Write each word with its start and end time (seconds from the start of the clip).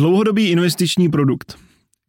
Dlouhodobý 0.00 0.46
investiční 0.46 1.08
produkt. 1.08 1.58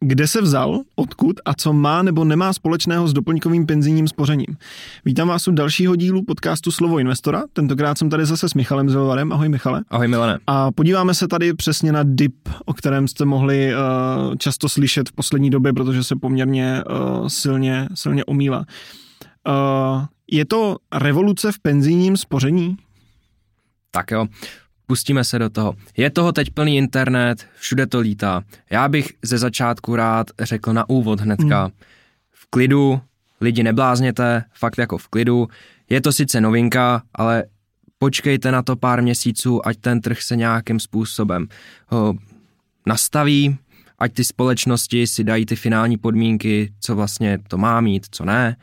Kde 0.00 0.28
se 0.28 0.40
vzal, 0.40 0.80
odkud 0.96 1.36
a 1.44 1.54
co 1.54 1.72
má 1.72 2.02
nebo 2.02 2.24
nemá 2.24 2.52
společného 2.52 3.08
s 3.08 3.12
doplňkovým 3.12 3.66
penzijním 3.66 4.08
spořením. 4.08 4.56
Vítám 5.04 5.28
vás 5.28 5.48
u 5.48 5.52
dalšího 5.52 5.96
dílu 5.96 6.24
podcastu 6.24 6.70
Slovo 6.70 6.98
investora. 6.98 7.42
Tentokrát 7.52 7.98
jsem 7.98 8.10
tady 8.10 8.26
zase 8.26 8.48
s 8.48 8.54
Michalem 8.54 8.90
Zilvarem. 8.90 9.32
Ahoj 9.32 9.48
Michale. 9.48 9.82
Ahoj 9.90 10.08
Milane. 10.08 10.38
A 10.46 10.72
podíváme 10.72 11.14
se 11.14 11.28
tady 11.28 11.54
přesně 11.54 11.92
na 11.92 12.02
DIP, 12.02 12.48
o 12.64 12.74
kterém 12.74 13.08
jste 13.08 13.24
mohli 13.24 13.72
uh, 13.74 14.36
často 14.36 14.68
slyšet 14.68 15.08
v 15.08 15.12
poslední 15.12 15.50
době, 15.50 15.72
protože 15.72 16.04
se 16.04 16.16
poměrně 16.16 16.84
uh, 16.90 17.26
silně, 17.28 17.88
silně 17.94 18.24
omílá. 18.24 18.58
Uh, 19.48 20.04
je 20.30 20.44
to 20.44 20.76
revoluce 20.94 21.52
v 21.52 21.58
penzijním 21.62 22.16
spoření? 22.16 22.76
Tak 23.90 24.10
jo, 24.10 24.26
pustíme 24.92 25.24
se 25.24 25.38
do 25.38 25.50
toho. 25.50 25.74
Je 25.96 26.10
toho 26.10 26.32
teď 26.32 26.50
plný 26.50 26.76
internet, 26.76 27.46
všude 27.58 27.86
to 27.86 28.00
lítá. 28.00 28.42
Já 28.70 28.88
bych 28.88 29.12
ze 29.22 29.38
začátku 29.38 29.96
rád 29.96 30.30
řekl 30.40 30.72
na 30.72 30.88
úvod 30.88 31.20
hnedka. 31.20 31.62
Hmm. 31.62 31.72
V 32.32 32.46
klidu, 32.50 33.00
lidi 33.40 33.62
neblázněte, 33.62 34.44
fakt 34.54 34.78
jako 34.78 34.98
v 34.98 35.08
klidu. 35.08 35.48
Je 35.90 36.00
to 36.00 36.12
sice 36.12 36.40
novinka, 36.40 37.02
ale 37.14 37.44
počkejte 37.98 38.52
na 38.52 38.62
to 38.62 38.76
pár 38.76 39.02
měsíců, 39.02 39.66
ať 39.66 39.76
ten 39.76 40.00
trh 40.00 40.22
se 40.22 40.36
nějakým 40.36 40.80
způsobem 40.80 41.48
ho 41.88 42.14
nastaví, 42.86 43.56
ať 43.98 44.12
ty 44.12 44.24
společnosti 44.24 45.06
si 45.06 45.24
dají 45.24 45.46
ty 45.46 45.56
finální 45.56 45.96
podmínky, 45.96 46.72
co 46.80 46.94
vlastně 46.94 47.38
to 47.48 47.58
má 47.58 47.80
mít, 47.80 48.06
co 48.10 48.24
ne, 48.24 48.56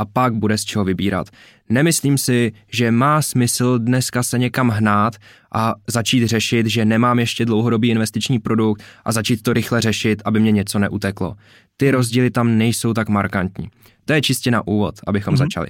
a 0.00 0.04
pak 0.04 0.34
bude 0.34 0.58
z 0.58 0.64
čeho 0.64 0.84
vybírat. 0.84 1.26
Nemyslím 1.68 2.18
si, 2.18 2.52
že 2.72 2.90
má 2.90 3.22
smysl 3.22 3.78
dneska 3.78 4.22
se 4.22 4.38
někam 4.38 4.68
hnát 4.68 5.16
a 5.54 5.74
začít 5.86 6.26
řešit, 6.26 6.66
že 6.66 6.84
nemám 6.84 7.18
ještě 7.18 7.44
dlouhodobý 7.44 7.88
investiční 7.88 8.38
produkt 8.38 8.82
a 9.04 9.12
začít 9.12 9.42
to 9.42 9.52
rychle 9.52 9.80
řešit, 9.80 10.22
aby 10.24 10.40
mě 10.40 10.52
něco 10.52 10.78
neuteklo. 10.78 11.36
Ty 11.76 11.90
rozdíly 11.90 12.30
tam 12.30 12.58
nejsou 12.58 12.94
tak 12.94 13.08
markantní. 13.08 13.68
To 14.04 14.12
je 14.12 14.22
čistě 14.22 14.50
na 14.50 14.66
úvod, 14.66 14.94
abychom 15.06 15.34
mm-hmm. 15.34 15.38
začali. 15.38 15.68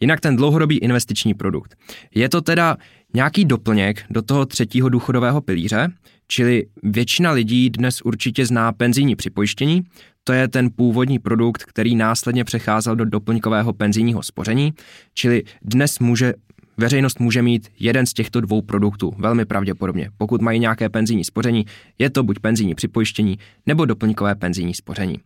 Jinak 0.00 0.20
ten 0.20 0.36
dlouhodobý 0.36 0.78
investiční 0.78 1.34
produkt. 1.34 1.74
Je 2.14 2.28
to 2.28 2.40
teda 2.40 2.76
nějaký 3.14 3.44
doplněk 3.44 4.04
do 4.10 4.22
toho 4.22 4.46
třetího 4.46 4.88
důchodového 4.88 5.40
pilíře, 5.40 5.88
čili 6.28 6.66
většina 6.82 7.30
lidí 7.30 7.70
dnes 7.70 8.02
určitě 8.02 8.46
zná 8.46 8.72
penzijní 8.72 9.16
připojištění, 9.16 9.82
to 10.24 10.32
je 10.32 10.48
ten 10.48 10.70
původní 10.76 11.18
produkt, 11.18 11.64
který 11.64 11.96
následně 11.96 12.44
přecházel 12.44 12.96
do 12.96 13.04
doplňkového 13.04 13.72
penzijního 13.72 14.22
spoření, 14.22 14.72
čili 15.14 15.42
dnes 15.62 15.98
může 15.98 16.34
Veřejnost 16.76 17.20
může 17.20 17.42
mít 17.42 17.68
jeden 17.78 18.06
z 18.06 18.12
těchto 18.12 18.40
dvou 18.40 18.62
produktů, 18.62 19.12
velmi 19.18 19.44
pravděpodobně. 19.44 20.10
Pokud 20.16 20.40
mají 20.40 20.60
nějaké 20.60 20.88
penzijní 20.88 21.24
spoření, 21.24 21.66
je 21.98 22.10
to 22.10 22.22
buď 22.22 22.38
penzijní 22.38 22.74
připojištění 22.74 23.38
nebo 23.66 23.84
doplňkové 23.84 24.34
penzijní 24.34 24.74
spoření. 24.74 25.20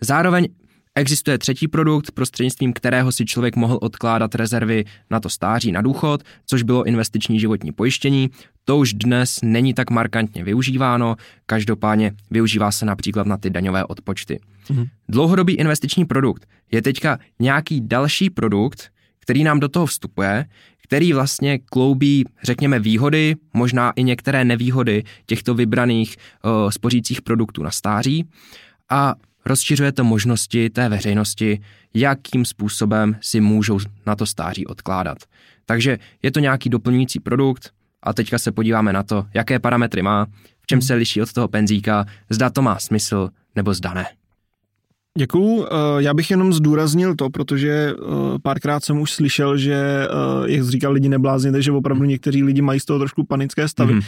Zároveň 0.00 0.48
Existuje 0.98 1.38
třetí 1.38 1.68
produkt, 1.68 2.10
prostřednictvím 2.10 2.72
kterého 2.72 3.12
si 3.12 3.24
člověk 3.24 3.56
mohl 3.56 3.78
odkládat 3.82 4.34
rezervy 4.34 4.84
na 5.10 5.20
to 5.20 5.28
stáří 5.28 5.72
na 5.72 5.82
důchod, 5.82 6.22
což 6.46 6.62
bylo 6.62 6.84
investiční 6.84 7.40
životní 7.40 7.72
pojištění. 7.72 8.30
To 8.64 8.78
už 8.78 8.94
dnes 8.94 9.38
není 9.42 9.74
tak 9.74 9.90
markantně 9.90 10.44
využíváno, 10.44 11.16
každopádně 11.46 12.12
využívá 12.30 12.72
se 12.72 12.86
například 12.86 13.26
na 13.26 13.36
ty 13.36 13.50
daňové 13.50 13.84
odpočty. 13.84 14.40
Mhm. 14.70 14.86
Dlouhodobý 15.08 15.54
investiční 15.54 16.04
produkt 16.04 16.46
je 16.72 16.82
teďka 16.82 17.18
nějaký 17.40 17.80
další 17.80 18.30
produkt, 18.30 18.90
který 19.20 19.44
nám 19.44 19.60
do 19.60 19.68
toho 19.68 19.86
vstupuje, 19.86 20.44
který 20.82 21.12
vlastně 21.12 21.58
kloubí, 21.58 22.24
řekněme, 22.42 22.78
výhody, 22.78 23.36
možná 23.54 23.92
i 23.96 24.02
některé 24.02 24.44
nevýhody 24.44 25.04
těchto 25.26 25.54
vybraných 25.54 26.16
uh, 26.16 26.70
spořících 26.70 27.22
produktů 27.22 27.62
na 27.62 27.70
stáří 27.70 28.28
a 28.90 29.14
rozšiřuje 29.46 29.92
to 29.92 30.04
možnosti 30.04 30.70
té 30.70 30.88
veřejnosti, 30.88 31.60
jakým 31.94 32.44
způsobem 32.44 33.16
si 33.20 33.40
můžou 33.40 33.78
na 34.06 34.16
to 34.16 34.26
stáří 34.26 34.66
odkládat. 34.66 35.18
Takže 35.66 35.98
je 36.22 36.30
to 36.30 36.40
nějaký 36.40 36.68
doplňující 36.68 37.20
produkt 37.20 37.70
a 38.02 38.12
teďka 38.12 38.38
se 38.38 38.52
podíváme 38.52 38.92
na 38.92 39.02
to, 39.02 39.26
jaké 39.34 39.58
parametry 39.58 40.02
má, 40.02 40.26
v 40.60 40.66
čem 40.66 40.82
se 40.82 40.94
liší 40.94 41.22
od 41.22 41.32
toho 41.32 41.48
penzíka, 41.48 42.06
zda 42.30 42.50
to 42.50 42.62
má 42.62 42.78
smysl 42.78 43.30
nebo 43.56 43.74
zda 43.74 43.94
ne. 43.94 44.06
Děkuju. 45.18 45.66
Eh, 45.66 45.68
já 45.98 46.14
bych 46.14 46.30
jenom 46.30 46.52
zdůraznil 46.52 47.14
to, 47.14 47.30
protože 47.30 47.70
eh, 47.70 47.94
párkrát 48.42 48.84
jsem 48.84 49.00
už 49.00 49.12
slyšel, 49.12 49.56
že, 49.56 49.74
eh, 49.74 50.52
jak 50.52 50.64
říkal 50.64 50.92
lidi 50.92 51.08
neblázněte, 51.08 51.62
že 51.62 51.72
opravdu 51.72 52.04
někteří 52.04 52.42
lidi 52.42 52.62
mají 52.62 52.80
z 52.80 52.84
toho 52.84 52.98
trošku 52.98 53.24
panické 53.24 53.68
stavy. 53.68 53.94
Mm-hmm. 53.94 54.04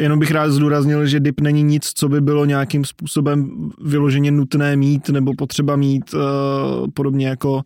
Jenom 0.00 0.18
bych 0.18 0.30
rád 0.30 0.50
zdůraznil, 0.50 1.06
že 1.06 1.20
DIP 1.20 1.40
není 1.40 1.62
nic, 1.62 1.92
co 1.94 2.08
by 2.08 2.20
bylo 2.20 2.44
nějakým 2.44 2.84
způsobem 2.84 3.70
vyloženě 3.84 4.30
nutné 4.30 4.76
mít 4.76 5.08
nebo 5.08 5.32
potřeba 5.38 5.76
mít, 5.76 6.14
uh, 6.14 6.20
podobně 6.94 7.28
jako 7.28 7.62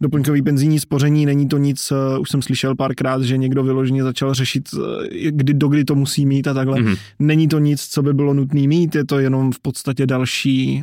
doplňkový 0.00 0.42
penzijní 0.42 0.80
spoření. 0.80 1.26
Není 1.26 1.48
to 1.48 1.58
nic, 1.58 1.92
uh, 1.92 2.20
už 2.20 2.30
jsem 2.30 2.42
slyšel 2.42 2.74
párkrát, 2.74 3.22
že 3.22 3.36
někdo 3.36 3.62
vyloženě 3.62 4.02
začal 4.02 4.34
řešit, 4.34 4.68
uh, 4.74 4.82
kdy, 5.30 5.54
do 5.54 5.68
kdy 5.68 5.84
to 5.84 5.94
musí 5.94 6.26
mít 6.26 6.48
a 6.48 6.54
takhle. 6.54 6.80
Mm-hmm. 6.80 6.98
Není 7.18 7.48
to 7.48 7.58
nic, 7.58 7.86
co 7.86 8.02
by 8.02 8.14
bylo 8.14 8.34
nutné 8.34 8.66
mít, 8.66 8.94
je 8.94 9.04
to 9.04 9.18
jenom 9.18 9.52
v 9.52 9.60
podstatě 9.60 10.06
další, 10.06 10.82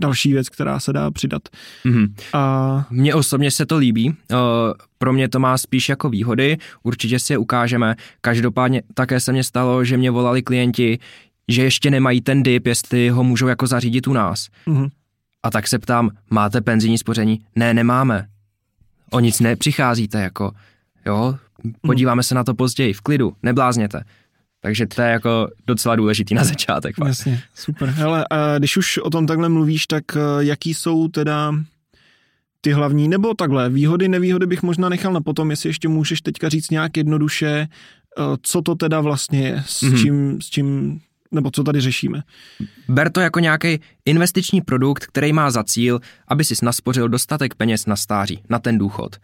další 0.00 0.32
věc, 0.32 0.48
která 0.48 0.80
se 0.80 0.92
dá 0.92 1.10
přidat. 1.10 1.42
Mm-hmm. 1.86 2.08
A... 2.32 2.86
Mně 2.90 3.14
osobně 3.14 3.50
se 3.50 3.66
to 3.66 3.76
líbí. 3.76 4.14
Pro 4.98 5.12
mě 5.12 5.28
to 5.28 5.38
má 5.38 5.58
spíš 5.58 5.88
jako 5.88 6.08
výhody, 6.08 6.56
určitě 6.82 7.18
si 7.18 7.32
je 7.32 7.38
ukážeme. 7.38 7.94
Každopádně 8.20 8.82
také 8.94 9.20
se 9.20 9.32
mně 9.32 9.44
stalo, 9.44 9.84
že 9.84 9.96
mě 9.96 10.10
volali 10.10 10.42
klienti, 10.42 10.98
že 11.48 11.62
ještě 11.62 11.90
nemají 11.90 12.20
ten 12.20 12.42
dip, 12.42 12.66
jestli 12.66 13.08
ho 13.08 13.24
můžou 13.24 13.46
jako 13.46 13.66
zařídit 13.66 14.06
u 14.06 14.12
nás. 14.12 14.48
Mm-hmm. 14.66 14.90
A 15.42 15.50
tak 15.50 15.68
se 15.68 15.78
ptám, 15.78 16.10
máte 16.30 16.60
penzijní 16.60 16.98
spoření? 16.98 17.40
Ne, 17.56 17.74
nemáme. 17.74 18.26
O 19.10 19.20
nic 19.20 19.40
nepřicházíte, 19.40 20.20
jako, 20.20 20.52
jo, 21.06 21.38
podíváme 21.82 22.22
se 22.22 22.34
na 22.34 22.44
to 22.44 22.54
později, 22.54 22.92
v 22.92 23.00
klidu, 23.00 23.32
neblázněte. 23.42 24.04
Takže 24.60 24.86
to 24.86 25.02
je 25.02 25.08
jako 25.08 25.48
docela 25.66 25.96
důležitý 25.96 26.34
na 26.34 26.44
začátek. 26.44 26.96
Jasně, 27.06 27.42
super. 27.54 27.88
Hele, 27.88 28.26
a 28.30 28.58
když 28.58 28.76
už 28.76 28.98
o 28.98 29.10
tom 29.10 29.26
takhle 29.26 29.48
mluvíš, 29.48 29.86
tak 29.86 30.04
eh, 30.16 30.20
jaký 30.38 30.74
jsou 30.74 31.08
teda 31.08 31.54
ty 32.60 32.72
hlavní, 32.72 33.08
nebo 33.08 33.34
takhle, 33.34 33.70
výhody, 33.70 34.08
nevýhody 34.08 34.46
bych 34.46 34.62
možná 34.62 34.88
nechal 34.88 35.12
na 35.12 35.20
potom, 35.20 35.50
jestli 35.50 35.68
ještě 35.68 35.88
můžeš 35.88 36.20
teďka 36.20 36.48
říct 36.48 36.70
nějak 36.70 36.96
jednoduše, 36.96 37.68
eh, 37.68 38.22
co 38.42 38.62
to 38.62 38.74
teda 38.74 39.00
vlastně 39.00 39.42
je, 39.48 39.62
s 39.66 39.82
mm-hmm. 39.82 40.02
čím, 40.02 40.40
s 40.42 40.50
čím 40.50 41.00
nebo 41.32 41.50
co 41.50 41.64
tady 41.64 41.80
řešíme. 41.80 42.22
Ber 42.88 43.12
to 43.12 43.20
jako 43.20 43.40
nějaký 43.40 43.80
investiční 44.04 44.60
produkt, 44.60 45.06
který 45.06 45.32
má 45.32 45.50
za 45.50 45.64
cíl, 45.64 46.00
aby 46.28 46.44
si 46.44 46.54
naspořil 46.62 47.08
dostatek 47.08 47.54
peněz 47.54 47.86
na 47.86 47.96
stáří, 47.96 48.42
na 48.48 48.58
ten 48.58 48.78
důchod. 48.78 49.16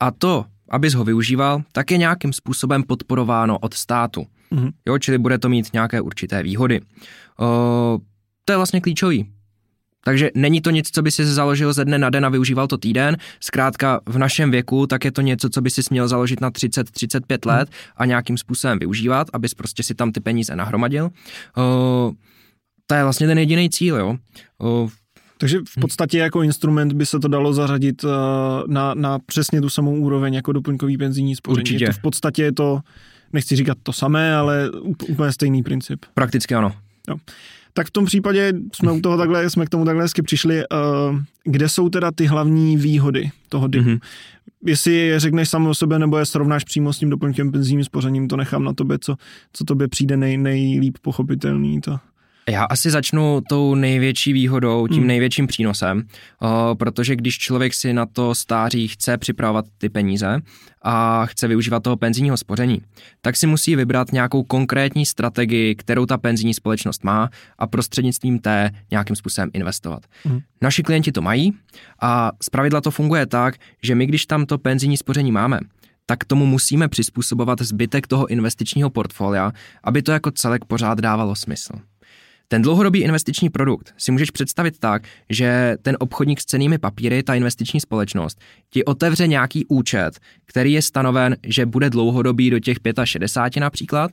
A 0.00 0.10
to, 0.10 0.44
abys 0.68 0.94
ho 0.94 1.04
využíval, 1.04 1.62
tak 1.72 1.90
je 1.90 1.98
nějakým 1.98 2.32
způsobem 2.32 2.82
podporováno 2.82 3.58
od 3.58 3.74
státu. 3.74 4.26
Mm-hmm. 4.52 4.72
Jo, 4.86 4.98
čili 4.98 5.18
bude 5.18 5.38
to 5.38 5.48
mít 5.48 5.72
nějaké 5.72 6.00
určité 6.00 6.42
výhody. 6.42 6.80
O, 7.38 7.98
to 8.44 8.52
je 8.52 8.56
vlastně 8.56 8.80
klíčový. 8.80 9.30
Takže 10.04 10.30
není 10.34 10.60
to 10.60 10.70
nic, 10.70 10.90
co 10.92 11.02
by 11.02 11.10
si 11.10 11.26
založil 11.26 11.72
ze 11.72 11.84
dne 11.84 11.98
na 11.98 12.10
den 12.10 12.26
a 12.26 12.28
využíval 12.28 12.66
to 12.66 12.78
týden. 12.78 13.16
Zkrátka 13.40 14.00
v 14.06 14.18
našem 14.18 14.50
věku, 14.50 14.86
tak 14.86 15.04
je 15.04 15.12
to 15.12 15.20
něco, 15.20 15.48
co 15.48 15.60
by 15.60 15.70
si 15.70 15.82
směl 15.82 16.08
založit 16.08 16.40
na 16.40 16.50
30-35 16.50 17.38
let 17.46 17.68
a 17.96 18.06
nějakým 18.06 18.38
způsobem 18.38 18.78
využívat, 18.78 19.26
abys 19.32 19.54
prostě 19.54 19.82
si 19.82 19.94
tam 19.94 20.12
ty 20.12 20.20
peníze 20.20 20.56
nahromadil. 20.56 21.04
Uh, 21.04 22.14
to 22.86 22.94
je 22.94 23.02
vlastně 23.02 23.26
ten 23.26 23.38
jediný 23.38 23.70
cíl, 23.70 23.96
jo. 23.96 24.16
Uh, 24.58 24.90
takže 25.38 25.58
v 25.68 25.80
podstatě 25.80 26.18
jako 26.18 26.42
instrument 26.42 26.92
by 26.92 27.06
se 27.06 27.20
to 27.20 27.28
dalo 27.28 27.52
zařadit 27.52 28.04
uh, 28.04 28.10
na, 28.66 28.94
na 28.94 29.18
přesně 29.18 29.60
tu 29.60 29.70
samou 29.70 29.96
úroveň 29.96 30.34
jako 30.34 30.52
doplňkový 30.52 30.98
penzijní 30.98 31.36
spoření. 31.36 31.62
Určitě. 31.62 31.84
Je 31.84 31.88
to 31.88 31.92
v 31.92 32.02
podstatě 32.02 32.42
je 32.42 32.52
to, 32.52 32.80
nechci 33.32 33.56
říkat 33.56 33.78
to 33.82 33.92
samé, 33.92 34.34
ale 34.34 34.70
úplně 35.08 35.32
stejný 35.32 35.62
princip. 35.62 36.04
Prakticky 36.14 36.54
ano. 36.54 36.72
Jo. 37.08 37.16
Tak 37.72 37.86
v 37.86 37.90
tom 37.90 38.04
případě 38.04 38.52
jsme 38.74 38.92
u 38.92 39.00
toho 39.00 39.16
takhle, 39.16 39.50
jsme 39.50 39.66
k 39.66 39.68
tomu 39.68 39.84
takhle 39.84 40.04
hezky 40.04 40.22
přišli. 40.22 40.62
Uh, 40.68 41.18
kde 41.44 41.68
jsou 41.68 41.88
teda 41.88 42.10
ty 42.14 42.26
hlavní 42.26 42.76
výhody 42.76 43.30
toho 43.48 43.68
DIPu? 43.68 43.88
Mm-hmm. 43.88 44.00
Jestli 44.66 44.92
je 44.92 45.20
řekneš 45.20 45.48
sám 45.48 45.66
o 45.66 45.74
sebe, 45.74 45.98
nebo 45.98 46.18
je 46.18 46.26
srovnáš 46.26 46.64
přímo 46.64 46.92
s 46.92 46.98
tím 46.98 47.10
doplňkem 47.10 47.52
penzijním 47.52 47.84
spořením, 47.84 48.28
to 48.28 48.36
nechám 48.36 48.64
na 48.64 48.72
tobě, 48.72 48.98
co, 48.98 49.16
co 49.52 49.64
tobě 49.64 49.88
přijde 49.88 50.16
nej, 50.16 50.36
nejlíp 50.36 50.98
pochopitelný. 51.02 51.80
To. 51.80 51.98
Já 52.50 52.64
asi 52.64 52.90
začnu 52.90 53.40
tou 53.48 53.74
největší 53.74 54.32
výhodou, 54.32 54.86
tím 54.86 54.98
hmm. 54.98 55.06
největším 55.06 55.46
přínosem, 55.46 56.02
o, 56.40 56.74
protože 56.74 57.16
když 57.16 57.38
člověk 57.38 57.74
si 57.74 57.92
na 57.92 58.06
to 58.06 58.34
stáří 58.34 58.88
chce 58.88 59.18
připravovat 59.18 59.64
ty 59.78 59.88
peníze 59.88 60.38
a 60.82 61.26
chce 61.26 61.48
využívat 61.48 61.82
toho 61.82 61.96
penzijního 61.96 62.36
spoření, 62.36 62.80
tak 63.20 63.36
si 63.36 63.46
musí 63.46 63.76
vybrat 63.76 64.12
nějakou 64.12 64.42
konkrétní 64.42 65.06
strategii, 65.06 65.74
kterou 65.74 66.06
ta 66.06 66.18
penzijní 66.18 66.54
společnost 66.54 67.04
má 67.04 67.30
a 67.58 67.66
prostřednictvím 67.66 68.38
té 68.38 68.70
nějakým 68.90 69.16
způsobem 69.16 69.50
investovat. 69.52 70.02
Hmm. 70.24 70.40
Naši 70.62 70.82
klienti 70.82 71.12
to 71.12 71.22
mají 71.22 71.52
a 72.02 72.32
zpravidla 72.42 72.80
to 72.80 72.90
funguje 72.90 73.26
tak, 73.26 73.54
že 73.82 73.94
my, 73.94 74.06
když 74.06 74.26
tam 74.26 74.46
to 74.46 74.58
penzijní 74.58 74.96
spoření 74.96 75.32
máme, 75.32 75.60
tak 76.06 76.24
tomu 76.24 76.46
musíme 76.46 76.88
přizpůsobovat 76.88 77.60
zbytek 77.60 78.06
toho 78.06 78.26
investičního 78.26 78.90
portfolia, 78.90 79.52
aby 79.84 80.02
to 80.02 80.12
jako 80.12 80.30
celek 80.30 80.64
pořád 80.64 81.00
dávalo 81.00 81.34
smysl. 81.34 81.72
Ten 82.52 82.62
dlouhodobý 82.62 83.02
investiční 83.02 83.50
produkt 83.50 83.94
si 83.98 84.12
můžeš 84.12 84.30
představit 84.30 84.78
tak, 84.78 85.02
že 85.28 85.76
ten 85.82 85.96
obchodník 86.00 86.40
s 86.40 86.44
cenými 86.44 86.78
papíry, 86.78 87.22
ta 87.22 87.34
investiční 87.34 87.80
společnost, 87.80 88.40
ti 88.70 88.84
otevře 88.84 89.26
nějaký 89.26 89.66
účet, 89.66 90.10
který 90.46 90.72
je 90.72 90.82
stanoven, 90.82 91.36
že 91.46 91.66
bude 91.66 91.90
dlouhodobý 91.90 92.50
do 92.50 92.58
těch 92.58 92.76
65 93.04 93.60
například 93.60 94.10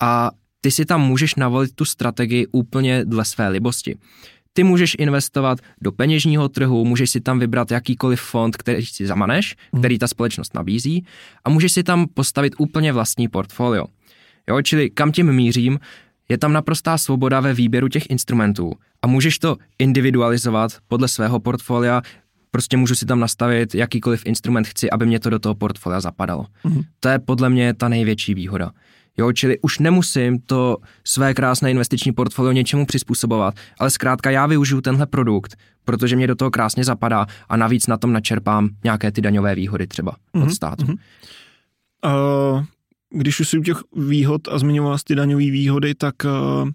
a 0.00 0.30
ty 0.60 0.70
si 0.70 0.84
tam 0.84 1.00
můžeš 1.00 1.34
navolit 1.34 1.74
tu 1.74 1.84
strategii 1.84 2.46
úplně 2.52 3.04
dle 3.04 3.24
své 3.24 3.48
libosti. 3.48 3.96
Ty 4.52 4.64
můžeš 4.64 4.96
investovat 4.98 5.58
do 5.80 5.92
peněžního 5.92 6.48
trhu, 6.48 6.84
můžeš 6.84 7.10
si 7.10 7.20
tam 7.20 7.38
vybrat 7.38 7.70
jakýkoliv 7.70 8.20
fond, 8.20 8.56
který 8.56 8.86
si 8.86 9.06
zamaneš, 9.06 9.56
mhm. 9.72 9.82
který 9.82 9.98
ta 9.98 10.08
společnost 10.08 10.54
nabízí 10.54 11.06
a 11.44 11.50
můžeš 11.50 11.72
si 11.72 11.82
tam 11.82 12.06
postavit 12.14 12.54
úplně 12.58 12.92
vlastní 12.92 13.28
portfolio. 13.28 13.84
Jo, 14.48 14.62
čili 14.62 14.90
kam 14.90 15.12
tím 15.12 15.32
mířím, 15.32 15.78
je 16.28 16.38
tam 16.38 16.52
naprostá 16.52 16.98
svoboda 16.98 17.40
ve 17.40 17.54
výběru 17.54 17.88
těch 17.88 18.10
instrumentů 18.10 18.72
a 19.02 19.06
můžeš 19.06 19.38
to 19.38 19.56
individualizovat 19.78 20.72
podle 20.88 21.08
svého 21.08 21.40
portfolia, 21.40 22.02
prostě 22.50 22.76
můžu 22.76 22.94
si 22.94 23.06
tam 23.06 23.20
nastavit 23.20 23.74
jakýkoliv 23.74 24.26
instrument 24.26 24.66
chci, 24.66 24.90
aby 24.90 25.06
mě 25.06 25.20
to 25.20 25.30
do 25.30 25.38
toho 25.38 25.54
portfolia 25.54 26.00
zapadalo. 26.00 26.46
Mm-hmm. 26.64 26.84
To 27.00 27.08
je 27.08 27.18
podle 27.18 27.50
mě 27.50 27.74
ta 27.74 27.88
největší 27.88 28.34
výhoda. 28.34 28.70
Jo, 29.18 29.32
čili 29.32 29.58
už 29.62 29.78
nemusím 29.78 30.38
to 30.38 30.76
své 31.04 31.34
krásné 31.34 31.70
investiční 31.70 32.12
portfolio 32.12 32.52
něčemu 32.52 32.86
přizpůsobovat, 32.86 33.54
ale 33.78 33.90
zkrátka 33.90 34.30
já 34.30 34.46
využiju 34.46 34.80
tenhle 34.80 35.06
produkt, 35.06 35.56
protože 35.84 36.16
mě 36.16 36.26
do 36.26 36.34
toho 36.34 36.50
krásně 36.50 36.84
zapadá 36.84 37.26
a 37.48 37.56
navíc 37.56 37.86
na 37.86 37.96
tom 37.96 38.12
načerpám 38.12 38.68
nějaké 38.84 39.12
ty 39.12 39.20
daňové 39.20 39.54
výhody 39.54 39.86
třeba 39.86 40.12
mm-hmm. 40.12 40.40
od 40.42 40.46
mhm, 40.46 40.54
státu. 40.54 40.84
Mm-hmm. 40.84 40.98
Uh, 42.56 42.64
když 43.10 43.40
už 43.40 43.48
si 43.48 43.58
u 43.58 43.62
těch 43.62 43.76
výhod 43.96 44.48
a 44.48 44.58
zmiňoval 44.58 44.98
ty 45.04 45.14
daňové 45.14 45.50
výhody, 45.50 45.94
tak 45.94 46.14
uh, 46.24 46.70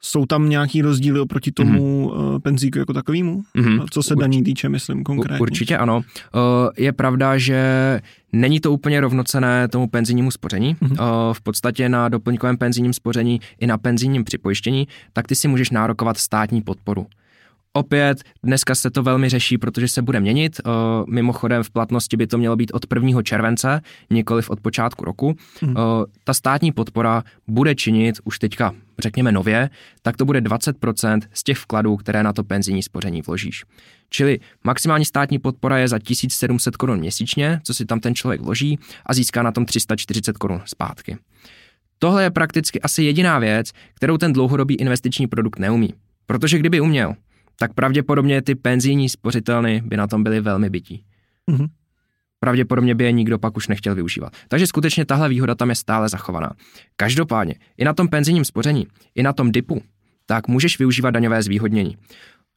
jsou 0.00 0.26
tam 0.26 0.48
nějaký 0.48 0.82
rozdíly 0.82 1.20
oproti 1.20 1.52
tomu 1.52 2.10
mm-hmm. 2.10 2.40
penzíku 2.40 2.78
jako 2.78 2.92
takovému? 2.92 3.42
Mm-hmm. 3.56 3.86
Co 3.90 4.02
se 4.02 4.16
daní 4.16 4.44
týče, 4.44 4.68
myslím 4.68 5.04
konkrétně. 5.04 5.40
Určitě 5.40 5.78
ano. 5.78 6.02
Je 6.76 6.92
pravda, 6.92 7.38
že 7.38 8.00
není 8.32 8.60
to 8.60 8.72
úplně 8.72 9.00
rovnocené 9.00 9.68
tomu 9.68 9.88
penzijnímu 9.88 10.30
spoření. 10.30 10.74
Mm-hmm. 10.74 11.32
V 11.32 11.40
podstatě 11.40 11.88
na 11.88 12.08
doplňkovém 12.08 12.56
penzijním 12.56 12.92
spoření 12.92 13.40
i 13.60 13.66
na 13.66 13.78
penzijním 13.78 14.24
připojištění, 14.24 14.88
tak 15.12 15.26
ty 15.26 15.34
si 15.34 15.48
můžeš 15.48 15.70
nárokovat 15.70 16.18
státní 16.18 16.62
podporu. 16.62 17.06
Opět, 17.76 18.22
dneska 18.42 18.74
se 18.74 18.90
to 18.90 19.02
velmi 19.02 19.28
řeší, 19.28 19.58
protože 19.58 19.88
se 19.88 20.02
bude 20.02 20.20
měnit. 20.20 20.60
Mimochodem 21.08 21.62
v 21.62 21.70
platnosti 21.70 22.16
by 22.16 22.26
to 22.26 22.38
mělo 22.38 22.56
být 22.56 22.70
od 22.74 22.86
1. 22.94 23.22
července, 23.22 23.80
nikoliv 24.10 24.50
od 24.50 24.60
počátku 24.60 25.04
roku. 25.04 25.36
Hmm. 25.60 25.74
Ta 26.24 26.34
státní 26.34 26.72
podpora 26.72 27.22
bude 27.48 27.74
činit 27.74 28.16
už 28.24 28.38
teďka, 28.38 28.74
řekněme 28.98 29.32
nově, 29.32 29.70
tak 30.02 30.16
to 30.16 30.24
bude 30.24 30.40
20% 30.40 31.20
z 31.32 31.42
těch 31.42 31.58
vkladů, 31.58 31.96
které 31.96 32.22
na 32.22 32.32
to 32.32 32.44
penzijní 32.44 32.82
spoření 32.82 33.22
vložíš. 33.22 33.64
Čili 34.10 34.40
maximální 34.64 35.04
státní 35.04 35.38
podpora 35.38 35.78
je 35.78 35.88
za 35.88 35.98
1700 35.98 36.76
korun 36.76 36.98
měsíčně, 36.98 37.60
co 37.64 37.74
si 37.74 37.86
tam 37.86 38.00
ten 38.00 38.14
člověk 38.14 38.40
vloží 38.40 38.78
a 39.06 39.14
získá 39.14 39.42
na 39.42 39.52
tom 39.52 39.64
340 39.64 40.38
korun 40.38 40.62
zpátky. 40.64 41.16
Tohle 41.98 42.22
je 42.22 42.30
prakticky 42.30 42.80
asi 42.80 43.02
jediná 43.02 43.38
věc, 43.38 43.70
kterou 43.94 44.16
ten 44.16 44.32
dlouhodobý 44.32 44.74
investiční 44.74 45.26
produkt 45.26 45.58
neumí. 45.58 45.94
Protože 46.26 46.58
kdyby 46.58 46.80
uměl, 46.80 47.14
tak 47.56 47.74
pravděpodobně 47.74 48.42
ty 48.42 48.54
penzijní 48.54 49.08
spořitelny 49.08 49.82
by 49.84 49.96
na 49.96 50.06
tom 50.06 50.22
byly 50.22 50.40
velmi 50.40 50.70
bytí. 50.70 51.04
Mm-hmm. 51.50 51.68
Pravděpodobně 52.40 52.94
by 52.94 53.04
je 53.04 53.12
nikdo 53.12 53.38
pak 53.38 53.56
už 53.56 53.68
nechtěl 53.68 53.94
využívat. 53.94 54.32
Takže 54.48 54.66
skutečně 54.66 55.04
tahle 55.04 55.28
výhoda 55.28 55.54
tam 55.54 55.68
je 55.70 55.74
stále 55.74 56.08
zachovaná. 56.08 56.52
Každopádně, 56.96 57.54
i 57.76 57.84
na 57.84 57.92
tom 57.92 58.08
penzijním 58.08 58.44
spoření, 58.44 58.86
i 59.14 59.22
na 59.22 59.32
tom 59.32 59.52
DIPu, 59.52 59.82
tak 60.26 60.48
můžeš 60.48 60.78
využívat 60.78 61.10
daňové 61.10 61.42
zvýhodnění. 61.42 61.96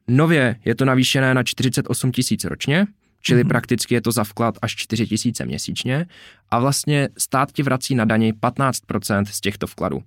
Nově 0.08 0.56
je 0.66 0.76
to 0.76 0.86
navýšené 0.86 1.34
na 1.34 1.44
48 1.44 2.12
tisíc 2.12 2.44
ročně, 2.44 2.88
čili 3.22 3.44
mm-hmm. 3.44 3.48
prakticky 3.48 3.94
je 3.94 4.02
to 4.02 4.12
za 4.12 4.24
vklad 4.24 4.56
až 4.62 4.76
4 4.76 5.08
tisíce 5.08 5.46
měsíčně 5.46 6.06
a 6.50 6.60
vlastně 6.60 7.10
stát 7.18 7.52
ti 7.52 7.64
vrací 7.64 7.96
na 7.96 8.06
dani 8.06 8.34
15% 8.34 9.26
z 9.26 9.42
těchto 9.42 9.68
vkladů. 9.68 10.04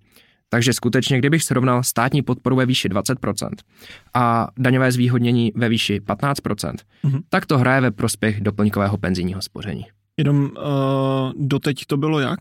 Takže 0.53 0.73
skutečně, 0.73 1.19
kdybych 1.19 1.43
srovnal 1.43 1.83
státní 1.83 2.23
podporu 2.23 2.57
ve 2.57 2.67
výši 2.67 2.89
20% 2.89 3.51
a 4.15 4.49
daňové 4.59 4.93
zvýhodnění 4.93 5.53
ve 5.55 5.69
výši 5.69 6.01
15%, 6.01 6.75
mm-hmm. 7.05 7.21
tak 7.29 7.47
to 7.47 7.59
hraje 7.59 7.81
ve 7.81 7.91
prospěch 7.91 8.41
doplňkového 8.41 8.97
penzijního 8.97 9.43
spoření. 9.43 9.87
Jenom 10.17 10.43
uh, 10.43 10.51
doteď 11.37 11.87
to 11.87 11.97
bylo 11.97 12.21
jak? 12.21 12.41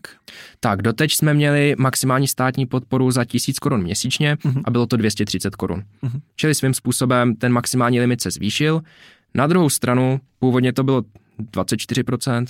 Tak, 0.60 0.82
doteď 0.82 1.12
jsme 1.12 1.34
měli 1.34 1.74
maximální 1.78 2.28
státní 2.28 2.66
podporu 2.66 3.10
za 3.10 3.24
1000 3.24 3.58
korun 3.58 3.82
měsíčně 3.82 4.34
uh-huh. 4.34 4.62
a 4.64 4.70
bylo 4.70 4.86
to 4.86 4.96
230 4.96 5.56
korun. 5.56 5.82
Uh-huh. 6.02 6.20
Čili 6.36 6.54
svým 6.54 6.74
způsobem 6.74 7.36
ten 7.36 7.52
maximální 7.52 8.00
limit 8.00 8.20
se 8.20 8.30
zvýšil. 8.30 8.82
Na 9.34 9.46
druhou 9.46 9.70
stranu, 9.70 10.20
původně 10.38 10.72
to 10.72 10.84
bylo 10.84 11.02
24%, 11.52 12.46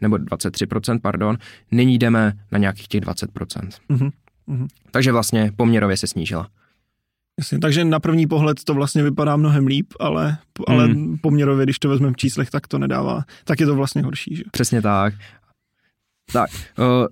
nebo 0.00 0.16
23%, 0.16 1.00
pardon, 1.02 1.38
nyní 1.70 1.98
jdeme 1.98 2.32
na 2.52 2.58
nějakých 2.58 2.88
těch 2.88 3.00
20%. 3.00 3.68
Uh-huh. 3.90 4.10
Mm-hmm. 4.48 4.66
Takže 4.90 5.12
vlastně 5.12 5.52
poměrově 5.56 5.96
se 5.96 6.06
snížila. 6.06 6.48
Jasně, 7.38 7.58
takže 7.58 7.84
na 7.84 8.00
první 8.00 8.26
pohled 8.26 8.64
to 8.64 8.74
vlastně 8.74 9.02
vypadá 9.02 9.36
mnohem 9.36 9.66
líp, 9.66 9.86
ale, 10.00 10.38
ale 10.66 10.88
mm. 10.88 11.18
poměrově, 11.18 11.66
když 11.66 11.78
to 11.78 11.88
vezmeme 11.88 12.12
v 12.12 12.16
číslech, 12.16 12.50
tak 12.50 12.68
to 12.68 12.78
nedává, 12.78 13.24
tak 13.44 13.60
je 13.60 13.66
to 13.66 13.74
vlastně 13.74 14.02
horší. 14.02 14.36
Že? 14.36 14.42
Přesně 14.52 14.82
tak. 14.82 15.14
Tak, 16.32 16.50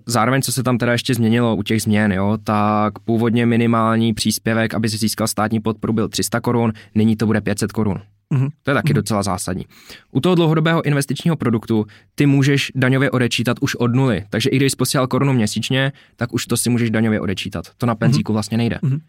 zároveň, 0.05 0.41
co 0.41 0.51
se 0.51 0.63
tam 0.63 0.77
teda 0.77 0.91
ještě 0.91 1.13
změnilo 1.13 1.55
u 1.55 1.63
těch 1.63 1.81
změn, 1.81 2.11
jo, 2.11 2.37
tak 2.43 2.99
původně 2.99 3.45
minimální 3.45 4.13
příspěvek, 4.13 4.73
aby 4.73 4.89
si 4.89 4.97
získal 4.97 5.27
státní 5.27 5.59
podporu, 5.59 5.93
byl 5.93 6.09
300 6.09 6.41
korun, 6.41 6.73
nyní 6.95 7.15
to 7.15 7.25
bude 7.25 7.41
500 7.41 7.71
korun. 7.71 8.01
Mm-hmm. 8.33 8.49
To 8.63 8.71
je 8.71 8.75
taky 8.75 8.91
mm-hmm. 8.91 8.95
docela 8.95 9.23
zásadní. 9.23 9.65
U 10.11 10.19
toho 10.19 10.35
dlouhodobého 10.35 10.85
investičního 10.85 11.35
produktu 11.35 11.85
ty 12.15 12.25
můžeš 12.25 12.71
daňově 12.75 13.11
odečítat 13.11 13.57
už 13.61 13.75
od 13.75 13.95
nuly, 13.95 14.25
takže 14.29 14.49
i 14.49 14.55
když 14.55 14.71
jsi 14.71 14.75
posílal 14.75 15.07
korunu 15.07 15.33
měsíčně, 15.33 15.91
tak 16.15 16.33
už 16.33 16.45
to 16.45 16.57
si 16.57 16.69
můžeš 16.69 16.89
daňově 16.89 17.21
odečítat. 17.21 17.65
To 17.77 17.85
na 17.85 17.95
penzíku 17.95 18.31
mm-hmm. 18.31 18.35
vlastně 18.35 18.57
nejde. 18.57 18.79
Mm-hmm. 18.83 18.99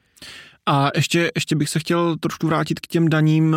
A 0.67 0.91
ještě, 0.97 1.31
ještě 1.35 1.56
bych 1.56 1.69
se 1.69 1.79
chtěl 1.79 2.17
trošku 2.17 2.47
vrátit 2.47 2.81
k 2.81 2.87
těm 2.87 3.09
daním. 3.09 3.56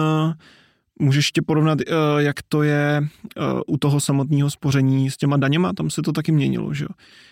Můžeš 1.01 1.25
ještě 1.25 1.41
porovnat, 1.41 1.79
eh, 1.81 1.93
jak 2.17 2.35
to 2.49 2.63
je 2.63 3.03
eh, 3.37 3.41
u 3.67 3.77
toho 3.77 3.99
samotného 3.99 4.49
spoření 4.49 5.11
s 5.11 5.17
těma 5.17 5.37
daněma? 5.37 5.73
Tam 5.73 5.89
se 5.89 6.01
to 6.01 6.11
taky 6.11 6.31
měnilo, 6.31 6.73
že 6.73 6.83
jo? 6.83 6.89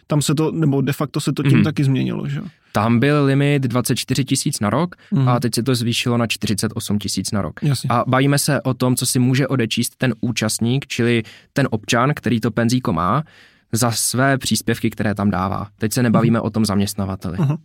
Tam 0.07 0.21
se 0.21 0.35
to, 0.35 0.51
nebo 0.51 0.81
de 0.81 0.93
facto 0.93 1.21
se 1.21 1.33
to 1.33 1.43
tím 1.43 1.57
mm. 1.57 1.63
taky 1.63 1.83
změnilo, 1.83 2.27
že 2.27 2.39
jo? 2.39 2.45
Tam 2.71 2.99
byl 2.99 3.25
limit 3.25 3.63
24 3.63 4.25
tisíc 4.25 4.59
na 4.59 4.69
rok 4.69 4.95
mm. 5.11 5.29
a 5.29 5.39
teď 5.39 5.55
se 5.55 5.63
to 5.63 5.75
zvýšilo 5.75 6.17
na 6.17 6.27
48 6.27 6.99
tisíc 6.99 7.31
na 7.31 7.41
rok. 7.41 7.59
Jasně. 7.63 7.89
A 7.89 8.03
bavíme 8.07 8.39
se 8.39 8.61
o 8.61 8.73
tom, 8.73 8.95
co 8.95 9.05
si 9.05 9.19
může 9.19 9.47
odečíst 9.47 9.95
ten 9.97 10.13
účastník, 10.21 10.88
čili 10.88 11.23
ten 11.53 11.67
občan, 11.71 12.13
který 12.15 12.39
to 12.39 12.51
penzíko 12.51 12.93
má, 12.93 13.23
za 13.71 13.91
své 13.91 14.38
příspěvky, 14.38 14.89
které 14.89 15.15
tam 15.15 15.29
dává. 15.29 15.67
Teď 15.77 15.93
se 15.93 16.03
nebavíme 16.03 16.39
mm. 16.39 16.45
o 16.45 16.49
tom 16.49 16.65
zaměstnavateli. 16.65 17.38
Uh-huh. 17.38 17.57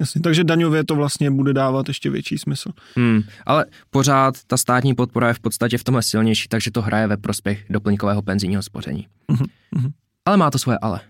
Jasně, 0.00 0.20
takže 0.20 0.44
daňově 0.44 0.84
to 0.84 0.94
vlastně 0.94 1.30
bude 1.30 1.52
dávat 1.52 1.88
ještě 1.88 2.10
větší 2.10 2.38
smysl. 2.38 2.70
Hmm, 2.96 3.22
ale 3.46 3.66
pořád 3.90 4.34
ta 4.46 4.56
státní 4.56 4.94
podpora 4.94 5.28
je 5.28 5.34
v 5.34 5.40
podstatě 5.40 5.78
v 5.78 5.84
tomhle 5.84 6.02
silnější, 6.02 6.48
takže 6.48 6.70
to 6.70 6.82
hraje 6.82 7.06
ve 7.06 7.16
prospěch 7.16 7.64
doplňkového 7.70 8.22
penzijního 8.22 8.62
spoření. 8.62 9.06
Uh-huh. 9.32 9.92
Ale 10.24 10.36
má 10.36 10.50
to 10.50 10.58
svoje 10.58 10.78
ale. 10.82 11.00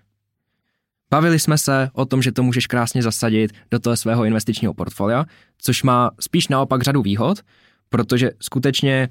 Bavili 1.11 1.39
jsme 1.39 1.59
se 1.59 1.91
o 1.93 2.05
tom, 2.05 2.23
že 2.23 2.33
to 2.33 2.43
můžeš 2.43 2.67
krásně 2.67 3.03
zasadit 3.03 3.53
do 3.71 3.79
toho 3.79 3.97
svého 3.97 4.25
investičního 4.25 4.75
portfolia, 4.75 5.25
což 5.59 5.83
má 5.83 6.11
spíš 6.21 6.49
naopak 6.49 6.83
řadu 6.83 7.03
výhod, 7.03 7.39
protože 7.89 8.31
skutečně 8.41 9.09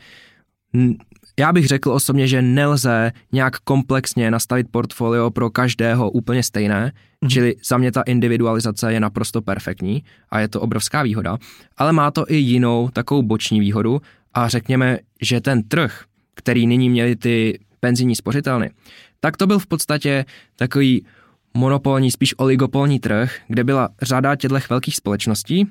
já 1.40 1.54
bych 1.54 1.68
řekl 1.68 1.92
osobně, 1.92 2.28
že 2.28 2.42
nelze 2.42 3.12
nějak 3.32 3.60
komplexně 3.60 4.32
nastavit 4.32 4.68
portfolio 4.72 5.32
pro 5.32 5.50
každého 5.50 6.12
úplně 6.12 6.44
stejné, 6.44 6.92
mm-hmm. 6.92 7.30
čili 7.30 7.56
za 7.66 7.78
mě 7.78 7.92
ta 7.92 8.02
individualizace 8.02 8.94
je 8.94 9.00
naprosto 9.00 9.42
perfektní 9.42 10.04
a 10.30 10.40
je 10.40 10.48
to 10.48 10.62
obrovská 10.62 11.04
výhoda, 11.04 11.38
ale 11.78 11.94
má 11.94 12.12
to 12.12 12.26
i 12.28 12.36
jinou 12.36 12.90
takovou 12.94 13.22
boční 13.22 13.60
výhodu 13.60 14.02
a 14.34 14.48
řekněme, 14.48 15.00
že 15.22 15.42
ten 15.42 15.64
trh, 15.64 16.04
který 16.36 16.68
nyní 16.68 16.90
měli 16.90 17.16
ty 17.16 17.60
penzijní 17.80 18.16
spořitelny, 18.16 18.72
tak 19.20 19.38
to 19.38 19.48
byl 19.48 19.60
v 19.60 19.68
podstatě 19.68 20.26
takový 20.56 21.06
monopolní, 21.54 22.12
spíš 22.12 22.34
oligopolní 22.38 23.00
trh, 23.00 23.36
kde 23.48 23.64
byla 23.64 23.90
řada 24.02 24.36
těchto 24.36 24.58
velkých 24.70 24.96
společností 24.96 25.68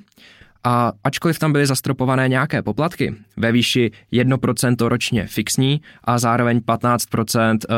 a 0.65 0.93
ačkoliv 1.03 1.39
tam 1.39 1.51
byly 1.51 1.65
zastropované 1.65 2.29
nějaké 2.29 2.61
poplatky 2.61 3.15
ve 3.37 3.51
výši 3.51 3.91
1% 4.13 4.87
ročně 4.87 5.27
fixní 5.27 5.81
a 6.03 6.19
zároveň 6.19 6.57
15% 6.57 7.57
eh, 7.69 7.75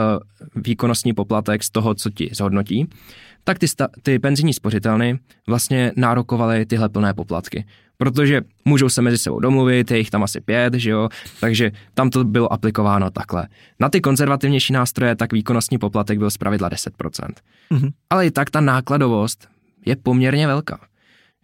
výkonnostní 0.56 1.14
poplatek 1.14 1.64
z 1.64 1.70
toho, 1.70 1.96
co 1.96 2.10
ti 2.10 2.30
zhodnotí, 2.34 2.90
tak 3.44 3.60
ty, 3.60 3.68
sta- 3.68 3.88
ty 4.02 4.20
penzijní 4.20 4.54
spořitelny 4.54 5.20
vlastně 5.48 5.92
nárokovaly 5.96 6.66
tyhle 6.66 6.90
plné 6.90 7.14
poplatky. 7.14 7.66
Protože 7.98 8.42
můžou 8.66 8.90
se 8.90 9.02
mezi 9.02 9.18
sebou 9.18 9.40
domluvit, 9.40 9.92
je 9.92 9.98
jich 9.98 10.10
tam 10.10 10.24
asi 10.24 10.42
pět, 10.42 10.74
že 10.74 10.90
jo, 10.90 11.10
takže 11.40 11.72
tam 11.94 12.10
to 12.10 12.24
bylo 12.24 12.54
aplikováno 12.54 13.10
takhle. 13.10 13.48
Na 13.80 13.90
ty 13.90 14.02
konzervativnější 14.02 14.74
nástroje 14.74 15.16
tak 15.16 15.34
výkonnostní 15.34 15.78
poplatek 15.78 16.20
byl 16.20 16.30
zpravidla 16.30 16.70
10%. 16.70 16.90
Mm-hmm. 17.72 17.92
Ale 18.10 18.28
i 18.28 18.32
tak 18.32 18.50
ta 18.50 18.62
nákladovost 18.62 19.48
je 19.86 19.96
poměrně 19.96 20.48
velká. 20.48 20.80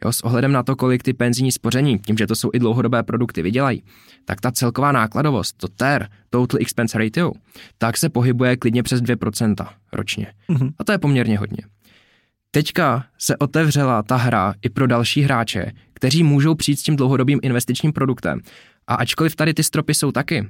Jo, 0.05 0.11
s 0.11 0.21
ohledem 0.21 0.51
na 0.51 0.63
to, 0.63 0.75
kolik 0.75 1.03
ty 1.03 1.13
penzijní 1.13 1.51
spoření, 1.51 1.99
tím, 1.99 2.17
že 2.17 2.27
to 2.27 2.35
jsou 2.35 2.49
i 2.53 2.59
dlouhodobé 2.59 3.03
produkty, 3.03 3.41
vydělají, 3.41 3.83
tak 4.25 4.41
ta 4.41 4.51
celková 4.51 4.91
nákladovost, 4.91 5.57
to 5.57 5.67
TER, 5.67 6.09
Total 6.29 6.61
Expense 6.61 6.97
Ratio, 6.97 7.31
tak 7.77 7.97
se 7.97 8.09
pohybuje 8.09 8.57
klidně 8.57 8.83
přes 8.83 9.01
2% 9.01 9.67
ročně. 9.93 10.33
Mm-hmm. 10.49 10.71
A 10.79 10.83
to 10.83 10.91
je 10.91 10.97
poměrně 10.97 11.37
hodně. 11.37 11.63
Teďka 12.51 13.05
se 13.17 13.37
otevřela 13.37 14.03
ta 14.03 14.15
hra 14.15 14.53
i 14.61 14.69
pro 14.69 14.87
další 14.87 15.21
hráče, 15.21 15.71
kteří 15.93 16.23
můžou 16.23 16.55
přijít 16.55 16.79
s 16.79 16.83
tím 16.83 16.95
dlouhodobým 16.95 17.39
investičním 17.43 17.93
produktem. 17.93 18.39
A 18.87 18.95
ačkoliv 18.95 19.35
tady 19.35 19.53
ty 19.53 19.63
stropy 19.63 19.93
jsou 19.93 20.11
taky, 20.11 20.47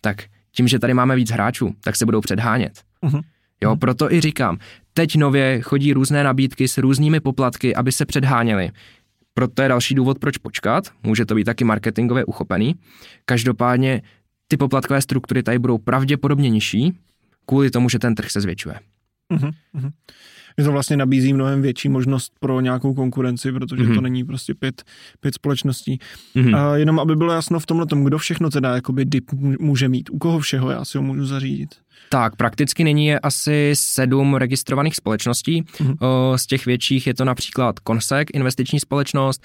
tak 0.00 0.24
tím, 0.52 0.68
že 0.68 0.78
tady 0.78 0.94
máme 0.94 1.16
víc 1.16 1.30
hráčů, 1.30 1.74
tak 1.84 1.96
se 1.96 2.04
budou 2.04 2.20
předhánět. 2.20 2.72
Uh-huh. 3.02 3.22
Jo, 3.62 3.76
proto 3.76 4.12
i 4.12 4.20
říkám, 4.20 4.58
teď 4.92 5.16
nově 5.16 5.60
chodí 5.60 5.92
různé 5.92 6.24
nabídky 6.24 6.68
s 6.68 6.78
různými 6.78 7.20
poplatky, 7.20 7.74
aby 7.74 7.92
se 7.92 8.06
předháněli. 8.06 8.70
Proto 9.34 9.62
je 9.62 9.68
další 9.68 9.94
důvod, 9.94 10.18
proč 10.18 10.38
počkat. 10.38 10.84
Může 11.02 11.26
to 11.26 11.34
být 11.34 11.44
taky 11.44 11.64
marketingově 11.64 12.24
uchopený. 12.24 12.74
Každopádně 13.24 14.02
ty 14.48 14.56
poplatkové 14.56 15.02
struktury 15.02 15.42
tady 15.42 15.58
budou 15.58 15.78
pravděpodobně 15.78 16.50
nižší, 16.50 16.98
kvůli 17.46 17.70
tomu, 17.70 17.88
že 17.88 17.98
ten 17.98 18.14
trh 18.14 18.30
se 18.30 18.40
zvětšuje. 18.40 18.80
Uh-huh, 19.32 19.52
uh-huh 19.74 19.92
že 20.58 20.64
to 20.64 20.72
vlastně 20.72 20.96
nabízí 20.96 21.32
mnohem 21.32 21.62
větší 21.62 21.88
možnost 21.88 22.32
pro 22.40 22.60
nějakou 22.60 22.94
konkurenci, 22.94 23.52
protože 23.52 23.82
mm-hmm. 23.82 23.94
to 23.94 24.00
není 24.00 24.24
prostě 24.24 24.54
pět, 24.54 24.84
pět 25.20 25.34
společností. 25.34 25.98
Mm-hmm. 26.36 26.58
A 26.58 26.76
jenom 26.76 27.00
aby 27.00 27.16
bylo 27.16 27.32
jasno 27.32 27.60
v 27.60 27.66
tomhle 27.66 27.86
tom, 27.86 28.04
kdo 28.04 28.18
všechno 28.18 28.50
teda 28.50 28.74
jakoby 28.74 29.04
DIP 29.04 29.32
může 29.60 29.88
mít, 29.88 30.10
u 30.10 30.18
koho 30.18 30.38
všeho 30.38 30.70
já 30.70 30.84
si 30.84 30.98
ho 30.98 31.04
můžu 31.04 31.26
zařídit. 31.26 31.68
Tak, 32.08 32.36
prakticky 32.36 32.84
nyní 32.84 33.06
je 33.06 33.18
asi 33.18 33.70
sedm 33.74 34.34
registrovaných 34.34 34.96
společností. 34.96 35.62
Mm-hmm. 35.62 35.96
Z 36.36 36.46
těch 36.46 36.66
větších 36.66 37.06
je 37.06 37.14
to 37.14 37.24
například 37.24 37.76
Consec, 37.86 38.28
investiční 38.34 38.80
společnost, 38.80 39.42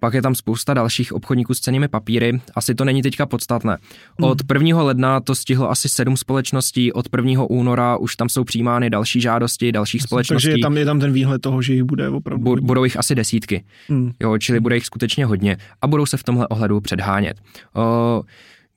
pak 0.00 0.14
je 0.14 0.22
tam 0.22 0.34
spousta 0.34 0.74
dalších 0.74 1.12
obchodníků 1.12 1.54
s 1.54 1.60
cenými 1.60 1.88
papíry. 1.88 2.40
Asi 2.54 2.74
to 2.74 2.84
není 2.84 3.02
teďka 3.02 3.26
podstatné. 3.26 3.78
Mhm. 4.18 4.30
Od 4.30 4.38
1. 4.54 4.82
ledna 4.82 5.20
to 5.20 5.34
stihlo 5.34 5.70
asi 5.70 5.88
sedm 5.88 6.16
společností, 6.16 6.92
od 6.92 7.06
1. 7.16 7.42
února 7.42 7.96
už 7.96 8.16
tam 8.16 8.28
jsou 8.28 8.44
přijímány 8.44 8.90
další 8.90 9.20
žádosti 9.20 9.65
dalších 9.72 9.98
Jasně, 9.98 10.06
společností. 10.06 10.46
Takže 10.46 10.50
je 10.50 10.62
tam, 10.62 10.76
je 10.76 10.84
tam 10.84 11.00
ten 11.00 11.12
výhled 11.12 11.42
toho, 11.42 11.62
že 11.62 11.74
jich 11.74 11.82
bude 11.82 12.08
opravdu. 12.08 12.44
Bu, 12.44 12.56
budou 12.56 12.84
jich 12.84 12.96
asi 12.96 13.14
desítky, 13.14 13.64
mm. 13.88 14.12
jo, 14.20 14.38
čili 14.38 14.60
bude 14.60 14.74
jich 14.74 14.86
skutečně 14.86 15.26
hodně 15.26 15.56
a 15.82 15.86
budou 15.86 16.06
se 16.06 16.16
v 16.16 16.22
tomhle 16.22 16.48
ohledu 16.48 16.80
předhánět. 16.80 17.36
O, 17.74 18.22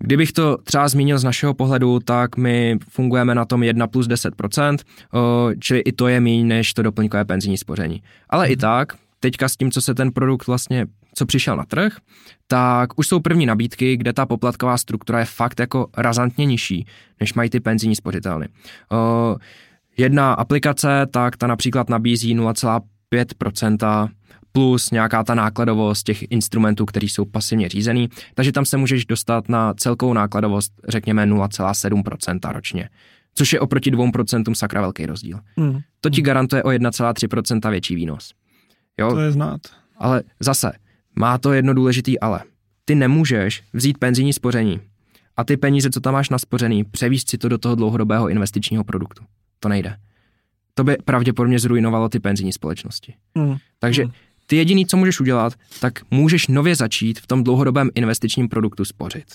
Kdybych 0.03 0.31
to 0.31 0.57
třeba 0.63 0.87
zmínil 0.87 1.19
z 1.19 1.23
našeho 1.23 1.53
pohledu, 1.53 1.99
tak 1.99 2.37
my 2.37 2.77
fungujeme 2.89 3.35
na 3.35 3.45
tom 3.45 3.63
1 3.63 3.87
plus 3.87 4.07
10%, 4.07 4.77
čili 5.59 5.79
i 5.79 5.91
to 5.91 6.07
je 6.07 6.19
méně 6.19 6.43
než 6.43 6.73
to 6.73 6.81
doplňkové 6.81 7.25
penzijní 7.25 7.57
spoření. 7.57 8.03
Ale 8.29 8.45
mm. 8.45 8.51
i 8.51 8.55
mhm. 8.55 8.61
tak, 8.61 8.93
teďka 9.19 9.49
s 9.49 9.57
tím, 9.57 9.71
co 9.71 9.81
se 9.81 9.93
ten 9.93 10.11
produkt 10.11 10.47
vlastně, 10.47 10.85
co 11.13 11.25
přišel 11.25 11.57
na 11.57 11.65
trh, 11.65 11.97
tak 12.47 12.99
už 12.99 13.07
jsou 13.07 13.19
první 13.19 13.45
nabídky, 13.45 13.97
kde 13.97 14.13
ta 14.13 14.25
poplatková 14.25 14.77
struktura 14.77 15.19
je 15.19 15.25
fakt 15.25 15.59
jako 15.59 15.87
razantně 15.97 16.45
nižší, 16.45 16.85
než 17.19 17.33
mají 17.33 17.49
ty 17.49 17.59
penzijní 17.59 17.95
spořitelny. 17.95 18.47
Jedna 19.99 20.33
aplikace, 20.33 21.07
tak 21.11 21.37
ta 21.37 21.47
například 21.47 21.89
nabízí 21.89 22.35
0,5% 22.35 24.09
plus 24.51 24.91
nějaká 24.91 25.23
ta 25.23 25.35
nákladovost 25.35 26.05
těch 26.05 26.31
instrumentů, 26.31 26.85
které 26.85 27.05
jsou 27.05 27.25
pasivně 27.25 27.69
řízený, 27.69 28.09
takže 28.33 28.51
tam 28.51 28.65
se 28.65 28.77
můžeš 28.77 29.05
dostat 29.05 29.49
na 29.49 29.73
celkovou 29.73 30.13
nákladovost, 30.13 30.73
řekněme 30.87 31.25
0,7% 31.25 32.51
ročně, 32.51 32.89
což 33.35 33.53
je 33.53 33.59
oproti 33.59 33.91
2% 33.91 34.53
sakra 34.53 34.81
velký 34.81 35.05
rozdíl. 35.05 35.39
Mm. 35.57 35.79
To 36.01 36.09
ti 36.09 36.21
garantuje 36.21 36.63
o 36.63 36.69
1,3% 36.69 37.69
větší 37.69 37.95
výnos. 37.95 38.33
Jo? 38.99 39.13
To 39.13 39.19
je 39.19 39.31
znát. 39.31 39.61
Ale 39.97 40.23
zase, 40.39 40.71
má 41.15 41.37
to 41.37 41.53
jedno 41.53 41.73
důležitý 41.73 42.19
ale. 42.19 42.43
Ty 42.85 42.95
nemůžeš 42.95 43.63
vzít 43.73 43.97
penzijní 43.97 44.33
spoření 44.33 44.79
a 45.37 45.43
ty 45.43 45.57
peníze, 45.57 45.89
co 45.89 45.99
tam 45.99 46.13
máš 46.13 46.29
naspořený, 46.29 46.83
převíst 46.83 47.29
si 47.29 47.37
to 47.37 47.49
do 47.49 47.57
toho 47.57 47.75
dlouhodobého 47.75 48.29
investičního 48.29 48.83
produktu. 48.83 49.23
To 49.59 49.69
nejde. 49.69 49.97
To 50.73 50.83
by 50.83 50.97
pravděpodobně 51.05 51.59
zrujnovalo 51.59 52.09
ty 52.09 52.19
penzijní 52.19 52.53
společnosti. 52.53 53.13
Mm. 53.35 53.55
Takže 53.79 54.05
mm. 54.05 54.11
Ty 54.45 54.55
jediný, 54.55 54.85
co 54.85 54.97
můžeš 54.97 55.19
udělat, 55.19 55.53
tak 55.79 55.93
můžeš 56.11 56.47
nově 56.47 56.75
začít 56.75 57.19
v 57.19 57.27
tom 57.27 57.43
dlouhodobém 57.43 57.89
investičním 57.95 58.49
produktu 58.49 58.85
spořit. 58.85 59.25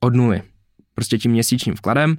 Od 0.00 0.14
nuly. 0.14 0.42
Prostě 0.94 1.18
tím 1.18 1.32
měsíčním 1.32 1.74
vkladem, 1.74 2.16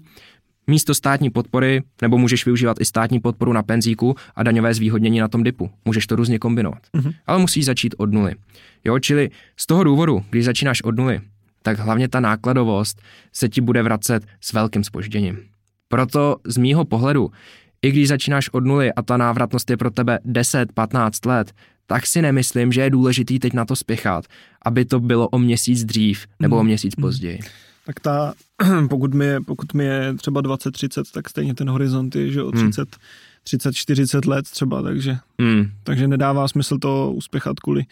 místo 0.68 0.96
státní 0.96 1.30
podpory, 1.30 1.84
nebo 2.02 2.18
můžeš 2.18 2.46
využívat 2.46 2.78
i 2.80 2.86
státní 2.86 3.20
podporu 3.20 3.54
na 3.54 3.64
penzíku 3.64 4.16
a 4.36 4.44
daňové 4.44 4.74
zvýhodnění 4.74 5.20
na 5.20 5.28
tom 5.28 5.44
dipu. 5.44 5.72
Můžeš 5.86 6.08
to 6.08 6.16
různě 6.16 6.40
kombinovat. 6.40 6.82
Mm-hmm. 6.98 7.14
Ale 7.26 7.40
musíš 7.40 7.66
začít 7.66 7.96
od 7.98 8.14
nuly. 8.14 8.36
Jo, 8.86 9.00
čili 9.00 9.30
z 9.58 9.68
toho 9.68 9.84
důvodu, 9.84 10.26
když 10.30 10.46
začínáš 10.46 10.82
od 10.82 10.98
nuly, 10.98 11.22
tak 11.62 11.80
hlavně 11.80 12.08
ta 12.08 12.20
nákladovost 12.20 13.02
se 13.34 13.50
ti 13.50 13.62
bude 13.62 13.84
vracet 13.84 14.26
s 14.42 14.54
velkým 14.54 14.84
spožděním. 14.84 15.51
Proto 15.92 16.36
z 16.46 16.58
mýho 16.58 16.86
pohledu, 16.86 17.32
i 17.82 17.92
když 17.92 18.08
začínáš 18.08 18.50
od 18.50 18.66
nuly 18.66 18.94
a 18.94 19.02
ta 19.02 19.18
návratnost 19.18 19.70
je 19.70 19.78
pro 19.78 19.92
tebe 19.92 20.20
10-15 20.26 21.30
let, 21.30 21.54
tak 21.88 22.08
si 22.08 22.22
nemyslím, 22.22 22.72
že 22.72 22.82
je 22.82 22.90
důležitý 22.90 23.40
teď 23.40 23.54
na 23.54 23.66
to 23.66 23.76
spěchat, 23.76 24.26
aby 24.66 24.86
to 24.86 25.00
bylo 25.00 25.28
o 25.28 25.40
měsíc 25.40 25.84
dřív 25.84 26.26
nebo 26.40 26.58
o 26.58 26.64
měsíc 26.64 26.94
hmm. 26.98 27.02
později. 27.02 27.40
Tak 27.86 28.00
ta, 28.00 28.34
pokud 28.90 29.14
mi 29.14 29.26
je, 29.26 29.42
pokud 29.42 29.74
mi 29.74 29.86
je 29.86 30.14
třeba 30.14 30.42
20-30, 30.42 31.04
tak 31.14 31.30
stejně 31.30 31.56
ten 31.56 31.70
horizont 31.70 32.16
je, 32.16 32.32
že 32.32 32.44
o 32.44 32.52
30, 32.52 32.88
hmm. 33.56 33.72
30-40 33.72 34.30
let 34.30 34.46
třeba, 34.46 34.82
takže, 34.82 35.18
hmm. 35.42 35.72
takže 35.84 36.08
nedává 36.08 36.48
smysl 36.48 36.78
to 36.78 37.12
uspěchat 37.12 37.60
kvůli, 37.60 37.84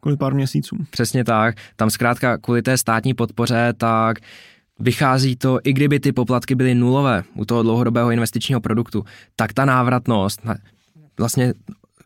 kvůli 0.00 0.16
pár 0.16 0.34
měsícům. 0.34 0.86
Přesně 0.90 1.24
tak. 1.24 1.56
Tam 1.76 1.90
zkrátka 1.90 2.38
kvůli 2.38 2.62
té 2.62 2.78
státní 2.78 3.14
podpoře, 3.14 3.72
tak 3.76 4.18
vychází 4.78 5.36
to, 5.36 5.58
i 5.64 5.72
kdyby 5.72 6.00
ty 6.00 6.12
poplatky 6.12 6.54
byly 6.54 6.74
nulové 6.74 7.24
u 7.34 7.44
toho 7.44 7.62
dlouhodobého 7.62 8.10
investičního 8.10 8.60
produktu, 8.60 9.04
tak 9.36 9.52
ta 9.52 9.64
návratnost, 9.64 10.40
vlastně 11.18 11.54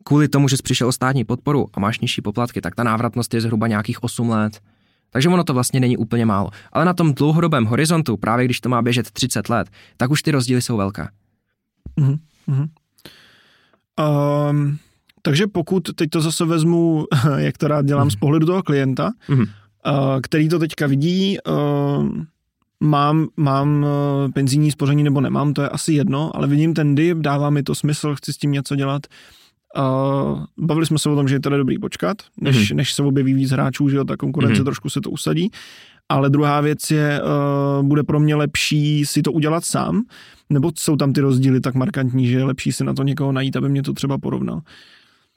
kvůli 0.05 0.29
tomu, 0.29 0.49
že 0.49 0.57
jsi 0.57 0.63
přišel 0.63 0.89
o 0.89 0.93
státní 0.93 1.25
podporu 1.25 1.69
a 1.75 1.81
máš 1.81 2.01
nižší 2.01 2.23
poplatky, 2.23 2.61
tak 2.61 2.75
ta 2.75 2.83
návratnost 2.83 3.35
je 3.35 3.41
zhruba 3.41 3.67
nějakých 3.67 4.03
8 4.03 4.29
let. 4.29 4.61
Takže 5.11 5.29
ono 5.29 5.45
to 5.45 5.55
vlastně 5.55 5.81
není 5.81 5.97
úplně 5.97 6.27
málo. 6.27 6.51
Ale 6.73 6.85
na 6.85 6.95
tom 6.95 7.15
dlouhodobém 7.15 7.65
horizontu, 7.65 8.17
právě 8.17 8.45
když 8.45 8.61
to 8.61 8.69
má 8.69 8.83
běžet 8.83 9.11
30 9.11 9.49
let, 9.49 9.71
tak 9.97 10.11
už 10.11 10.23
ty 10.23 10.31
rozdíly 10.31 10.63
jsou 10.63 10.77
velké. 10.77 11.09
Mm-hmm. 12.01 12.69
Um, 14.51 14.79
takže 15.23 15.47
pokud 15.47 15.95
teď 15.95 16.11
to 16.11 16.21
zase 16.21 16.45
vezmu, 16.45 17.07
jak 17.37 17.59
to 17.59 17.69
rád 17.69 17.87
dělám 17.87 18.09
mm-hmm. 18.09 18.13
z 18.13 18.17
pohledu 18.17 18.47
toho 18.47 18.63
klienta, 18.63 19.11
mm-hmm. 19.29 19.49
uh, 19.87 20.21
který 20.23 20.49
to 20.49 20.59
teďka 20.59 20.87
vidí, 20.87 21.37
uh, 21.47 22.09
mám, 22.83 23.29
mám 23.37 23.83
uh, 23.83 24.33
penzijní 24.33 24.71
spoření 24.71 25.03
nebo 25.03 25.21
nemám, 25.21 25.55
to 25.55 25.63
je 25.63 25.69
asi 25.69 25.93
jedno, 25.93 26.37
ale 26.37 26.47
vidím 26.47 26.75
ten 26.75 26.95
dip, 26.95 27.19
dává 27.19 27.51
mi 27.51 27.63
to 27.63 27.75
smysl, 27.75 28.15
chci 28.15 28.33
s 28.33 28.37
tím 28.37 28.53
něco 28.53 28.77
dělat, 28.77 29.03
Uh, 29.79 30.45
bavili 30.59 30.87
jsme 30.87 30.99
se 30.99 31.11
o 31.11 31.15
tom, 31.15 31.29
že 31.29 31.35
je 31.35 31.41
teda 31.41 31.57
dobrý 31.57 31.79
počkat, 31.79 32.17
než, 32.41 32.57
mm-hmm. 32.57 32.77
než 32.77 32.93
se 32.93 33.03
objeví 33.03 33.35
víc 33.35 33.51
hráčů, 33.51 33.89
že 33.89 33.97
jo, 33.97 34.05
ta 34.05 34.17
konkurence 34.17 34.61
mm-hmm. 34.61 34.65
trošku 34.65 34.91
se 34.91 35.01
to 35.01 35.11
usadí. 35.11 35.51
Ale 36.09 36.31
druhá 36.31 36.61
věc 36.61 36.91
je, 36.91 37.21
uh, 37.23 37.87
bude 37.87 38.03
pro 38.03 38.21
mě 38.21 38.35
lepší 38.35 39.07
si 39.07 39.23
to 39.23 39.33
udělat 39.33 39.65
sám, 39.65 40.03
nebo 40.51 40.73
jsou 40.75 40.97
tam 40.97 41.13
ty 41.13 41.21
rozdíly 41.21 41.61
tak 41.61 41.75
markantní, 41.75 42.27
že 42.27 42.39
je 42.39 42.45
lepší 42.45 42.73
si 42.73 42.85
na 42.85 42.95
to 42.95 43.03
někoho 43.03 43.33
najít, 43.33 43.57
aby 43.57 43.69
mě 43.69 43.83
to 43.83 43.93
třeba 43.93 44.19
porovnal. 44.19 44.61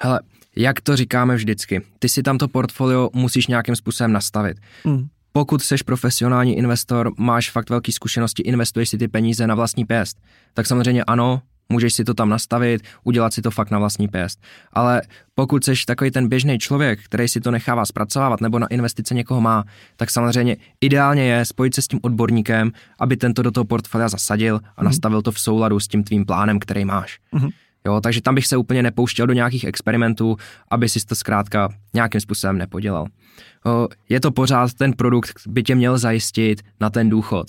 Hele, 0.03 0.19
jak 0.55 0.81
to 0.81 0.95
říkáme 0.95 1.35
vždycky, 1.35 1.81
ty 1.99 2.09
si 2.09 2.23
tam 2.23 2.37
to 2.37 2.47
portfolio 2.47 3.09
musíš 3.13 3.47
nějakým 3.47 3.75
způsobem 3.75 4.11
nastavit. 4.11 4.57
Mm. 4.83 5.07
Pokud 5.37 5.61
jsi 5.61 5.75
profesionální 5.85 6.57
investor, 6.57 7.11
máš 7.17 7.51
fakt 7.51 7.69
velké 7.69 7.91
zkušenosti, 7.91 8.41
investuješ 8.43 8.89
si 8.89 8.97
ty 8.97 9.07
peníze 9.07 9.47
na 9.47 9.55
vlastní 9.55 9.85
pěst, 9.85 10.17
tak 10.53 10.65
samozřejmě 10.65 11.03
ano, 11.03 11.41
Můžeš 11.69 11.93
si 11.93 12.03
to 12.03 12.13
tam 12.13 12.29
nastavit, 12.29 12.81
udělat 13.03 13.33
si 13.33 13.41
to 13.41 13.51
fakt 13.51 13.71
na 13.71 13.79
vlastní 13.79 14.07
pěst. 14.07 14.39
Ale 14.73 15.01
pokud 15.35 15.65
jsi 15.65 15.73
takový 15.87 16.11
ten 16.11 16.29
běžný 16.29 16.59
člověk, 16.59 17.03
který 17.03 17.27
si 17.27 17.41
to 17.41 17.51
nechává 17.51 17.85
zpracovávat 17.85 18.41
nebo 18.41 18.59
na 18.59 18.67
investice 18.67 19.13
někoho 19.13 19.41
má, 19.41 19.63
tak 19.95 20.11
samozřejmě 20.11 20.57
ideálně 20.81 21.23
je 21.23 21.45
spojit 21.45 21.75
se 21.75 21.81
s 21.81 21.87
tím 21.87 21.99
odborníkem, 22.03 22.71
aby 22.99 23.17
tento 23.17 23.41
do 23.41 23.51
toho 23.51 23.65
portfolia 23.65 24.09
zasadil 24.09 24.59
a 24.77 24.81
mm. 24.81 24.85
nastavil 24.85 25.21
to 25.21 25.31
v 25.31 25.39
souladu 25.39 25.79
s 25.79 25.87
tím 25.87 26.03
tvým 26.03 26.25
plánem, 26.25 26.59
který 26.59 26.85
máš. 26.85 27.19
Mm. 27.31 27.49
Jo, 27.85 28.01
takže 28.01 28.21
tam 28.21 28.35
bych 28.35 28.47
se 28.47 28.57
úplně 28.57 28.83
nepouštěl 28.83 29.27
do 29.27 29.33
nějakých 29.33 29.63
experimentů, 29.63 30.37
aby 30.71 30.89
si 30.89 31.05
to 31.05 31.15
zkrátka 31.15 31.69
nějakým 31.93 32.21
způsobem 32.21 32.57
nepodělal. 32.57 33.07
Je 34.09 34.19
to 34.19 34.31
pořád 34.31 34.73
ten 34.73 34.93
produkt, 34.93 35.33
by 35.47 35.63
tě 35.63 35.75
měl 35.75 35.97
zajistit 35.97 36.61
na 36.81 36.89
ten 36.89 37.09
důchod. 37.09 37.47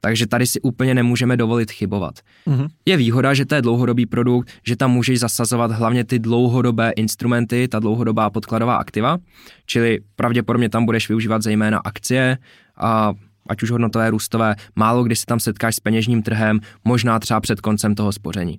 Takže 0.00 0.26
tady 0.26 0.46
si 0.46 0.60
úplně 0.60 0.94
nemůžeme 0.94 1.36
dovolit 1.36 1.70
chybovat. 1.70 2.14
Mm-hmm. 2.46 2.68
Je 2.86 2.96
výhoda, 2.96 3.34
že 3.34 3.46
to 3.46 3.54
je 3.54 3.62
dlouhodobý 3.62 4.06
produkt, 4.06 4.50
že 4.66 4.76
tam 4.76 4.90
můžeš 4.90 5.20
zasazovat 5.20 5.70
hlavně 5.70 6.04
ty 6.04 6.18
dlouhodobé 6.18 6.90
instrumenty, 6.90 7.68
ta 7.68 7.78
dlouhodobá 7.78 8.30
podkladová 8.30 8.76
aktiva, 8.76 9.18
čili 9.66 9.98
pravděpodobně 10.16 10.68
tam 10.68 10.84
budeš 10.84 11.08
využívat 11.08 11.42
zejména 11.42 11.78
akcie 11.78 12.38
a 12.76 13.12
ať 13.48 13.62
už 13.62 13.70
hodnotové 13.70 14.10
růstové, 14.10 14.54
málo 14.76 15.04
kdy 15.04 15.16
se 15.16 15.26
tam 15.26 15.40
setkáš 15.40 15.76
s 15.76 15.80
peněžním 15.80 16.22
trhem, 16.22 16.60
možná 16.84 17.18
třeba 17.18 17.40
před 17.40 17.60
koncem 17.60 17.94
toho 17.94 18.12
spoření. 18.12 18.58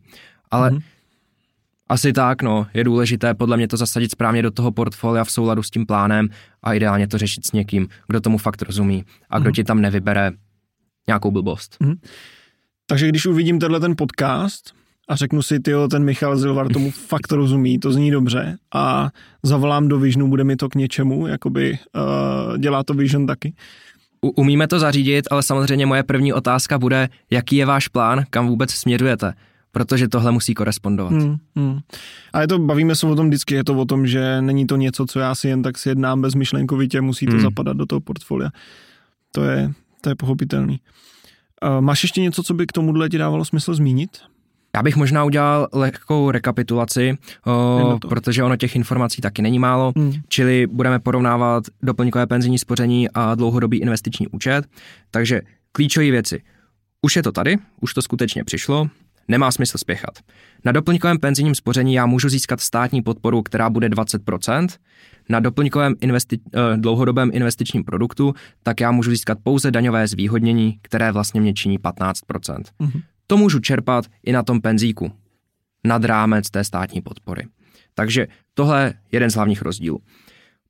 Ale 0.52 0.72
mm-hmm. 0.72 0.82
Asi 1.90 2.14
tak, 2.14 2.42
no. 2.42 2.68
Je 2.74 2.84
důležité 2.84 3.34
podle 3.34 3.58
mě 3.58 3.68
to 3.68 3.78
zasadit 3.78 4.12
správně 4.12 4.42
do 4.42 4.52
toho 4.52 4.72
portfolia 4.72 5.24
v 5.24 5.32
souladu 5.32 5.64
s 5.64 5.70
tím 5.70 5.86
plánem 5.86 6.30
a 6.64 6.74
ideálně 6.74 7.08
to 7.08 7.18
řešit 7.18 7.46
s 7.46 7.52
někým, 7.52 7.88
kdo 8.08 8.22
tomu 8.22 8.38
fakt 8.38 8.62
rozumí 8.62 9.04
a 9.30 9.40
kdo 9.40 9.50
mm. 9.50 9.54
ti 9.54 9.64
tam 9.64 9.82
nevybere 9.82 10.32
nějakou 11.08 11.32
blbost. 11.32 11.78
Mm. 11.80 11.96
Takže 12.86 13.08
když 13.08 13.26
uvidím 13.26 13.60
tenhle 13.60 13.80
ten 13.80 13.96
podcast 13.98 14.74
a 15.08 15.16
řeknu 15.16 15.42
si, 15.42 15.60
ty 15.60 15.72
ten 15.90 16.04
Michal 16.04 16.38
Zilvar 16.38 16.70
tomu 16.70 16.92
fakt 17.08 17.32
rozumí, 17.32 17.80
to 17.80 17.92
zní 17.92 18.12
dobře 18.12 18.58
a 18.74 19.10
zavolám 19.44 19.88
do 19.88 20.00
Visionu, 20.00 20.28
bude 20.28 20.44
mi 20.44 20.56
to 20.56 20.70
k 20.70 20.76
něčemu, 20.76 21.28
jakoby 21.28 21.80
uh, 21.96 22.58
dělá 22.58 22.84
to 22.84 22.94
Vision 22.94 23.28
taky. 23.28 23.54
Umíme 24.22 24.68
to 24.68 24.80
zařídit, 24.80 25.26
ale 25.32 25.44
samozřejmě 25.44 25.86
moje 25.86 26.04
první 26.04 26.34
otázka 26.34 26.80
bude, 26.80 27.10
jaký 27.32 27.56
je 27.56 27.66
váš 27.66 27.88
plán, 27.88 28.24
kam 28.30 28.48
vůbec 28.48 28.72
směřujete 28.72 29.34
protože 29.74 30.08
tohle 30.08 30.32
musí 30.32 30.54
korespondovat. 30.54 31.14
Hmm, 31.14 31.38
hmm. 31.56 31.80
A 32.34 32.42
je 32.42 32.48
to, 32.48 32.60
bavíme 32.60 32.96
se 32.96 33.08
o 33.08 33.16
tom 33.16 33.28
vždycky, 33.28 33.56
je 33.56 33.64
to 33.64 33.74
o 33.74 33.86
tom, 33.86 34.08
že 34.08 34.42
není 34.42 34.68
to 34.68 34.76
něco, 34.76 35.06
co 35.06 35.20
já 35.20 35.36
si 35.36 35.48
jen 35.48 35.62
tak 35.62 35.78
sjednám 35.78 36.22
bezmyšlenkovitě, 36.22 37.02
musí 37.02 37.26
to 37.26 37.32
hmm. 37.32 37.42
zapadat 37.42 37.78
do 37.78 37.86
toho 37.86 38.00
portfolia. 38.00 38.50
To 39.32 39.44
je, 39.44 39.72
to 40.02 40.10
je 40.10 40.16
pochopitelný. 40.16 40.80
Uh, 41.64 41.82
máš 41.82 42.04
ještě 42.04 42.22
něco, 42.22 42.44
co 42.44 42.54
by 42.54 42.68
k 42.68 42.72
tomuhle 42.72 43.10
ti 43.10 43.18
dávalo 43.18 43.46
smysl 43.46 43.74
zmínit? 43.74 44.10
Já 44.76 44.84
bych 44.84 44.96
možná 44.96 45.24
udělal 45.24 45.68
lehkou 45.74 46.32
rekapitulaci, 46.32 47.18
o, 47.46 48.00
protože 48.10 48.44
ono 48.44 48.56
těch 48.56 48.76
informací 48.76 49.22
taky 49.22 49.42
není 49.42 49.60
málo, 49.60 49.94
hmm. 49.96 50.14
čili 50.28 50.68
budeme 50.68 51.00
porovnávat 51.00 51.64
doplňkové 51.84 52.28
penzijní 52.28 52.60
spoření 52.60 53.10
a 53.14 53.36
dlouhodobý 53.36 53.78
investiční 53.78 54.28
účet. 54.28 54.66
Takže 55.12 55.42
klíčové 55.72 56.12
věci. 56.12 56.42
Už 57.02 57.16
je 57.16 57.24
to 57.24 57.32
tady, 57.32 57.58
už 57.82 57.94
to 57.94 58.02
skutečně 58.02 58.44
přišlo, 58.44 58.88
Nemá 59.28 59.52
smysl 59.52 59.78
spěchat. 59.78 60.20
Na 60.66 60.72
doplňkovém 60.72 61.20
penzijním 61.20 61.56
spoření 61.56 61.94
já 61.94 62.06
můžu 62.06 62.30
získat 62.30 62.62
státní 62.62 63.02
podporu, 63.02 63.42
která 63.42 63.70
bude 63.70 63.90
20%. 63.90 64.68
Na 65.30 65.40
doplňkovém 65.40 65.94
investi- 65.94 66.40
eh, 66.54 66.78
dlouhodobém 66.78 67.30
investičním 67.34 67.84
produktu 67.84 68.34
tak 68.64 68.82
já 68.82 68.92
můžu 68.92 69.12
získat 69.12 69.38
pouze 69.44 69.72
daňové 69.72 70.08
zvýhodnění, 70.08 70.80
které 70.82 71.12
vlastně 71.12 71.42
mě 71.42 71.54
činí 71.54 71.80
15%. 71.80 72.64
Mm-hmm. 72.80 73.02
To 73.28 73.38
můžu 73.38 73.60
čerpat 73.60 74.06
i 74.24 74.32
na 74.32 74.44
tom 74.44 74.62
penzíku, 74.62 75.12
nad 75.84 76.04
rámec 76.06 76.50
té 76.50 76.64
státní 76.64 77.02
podpory. 77.02 77.48
Takže 77.94 78.28
tohle 78.54 78.84
je 78.84 78.94
jeden 79.12 79.30
z 79.30 79.36
hlavních 79.36 79.62
rozdílů. 79.62 80.00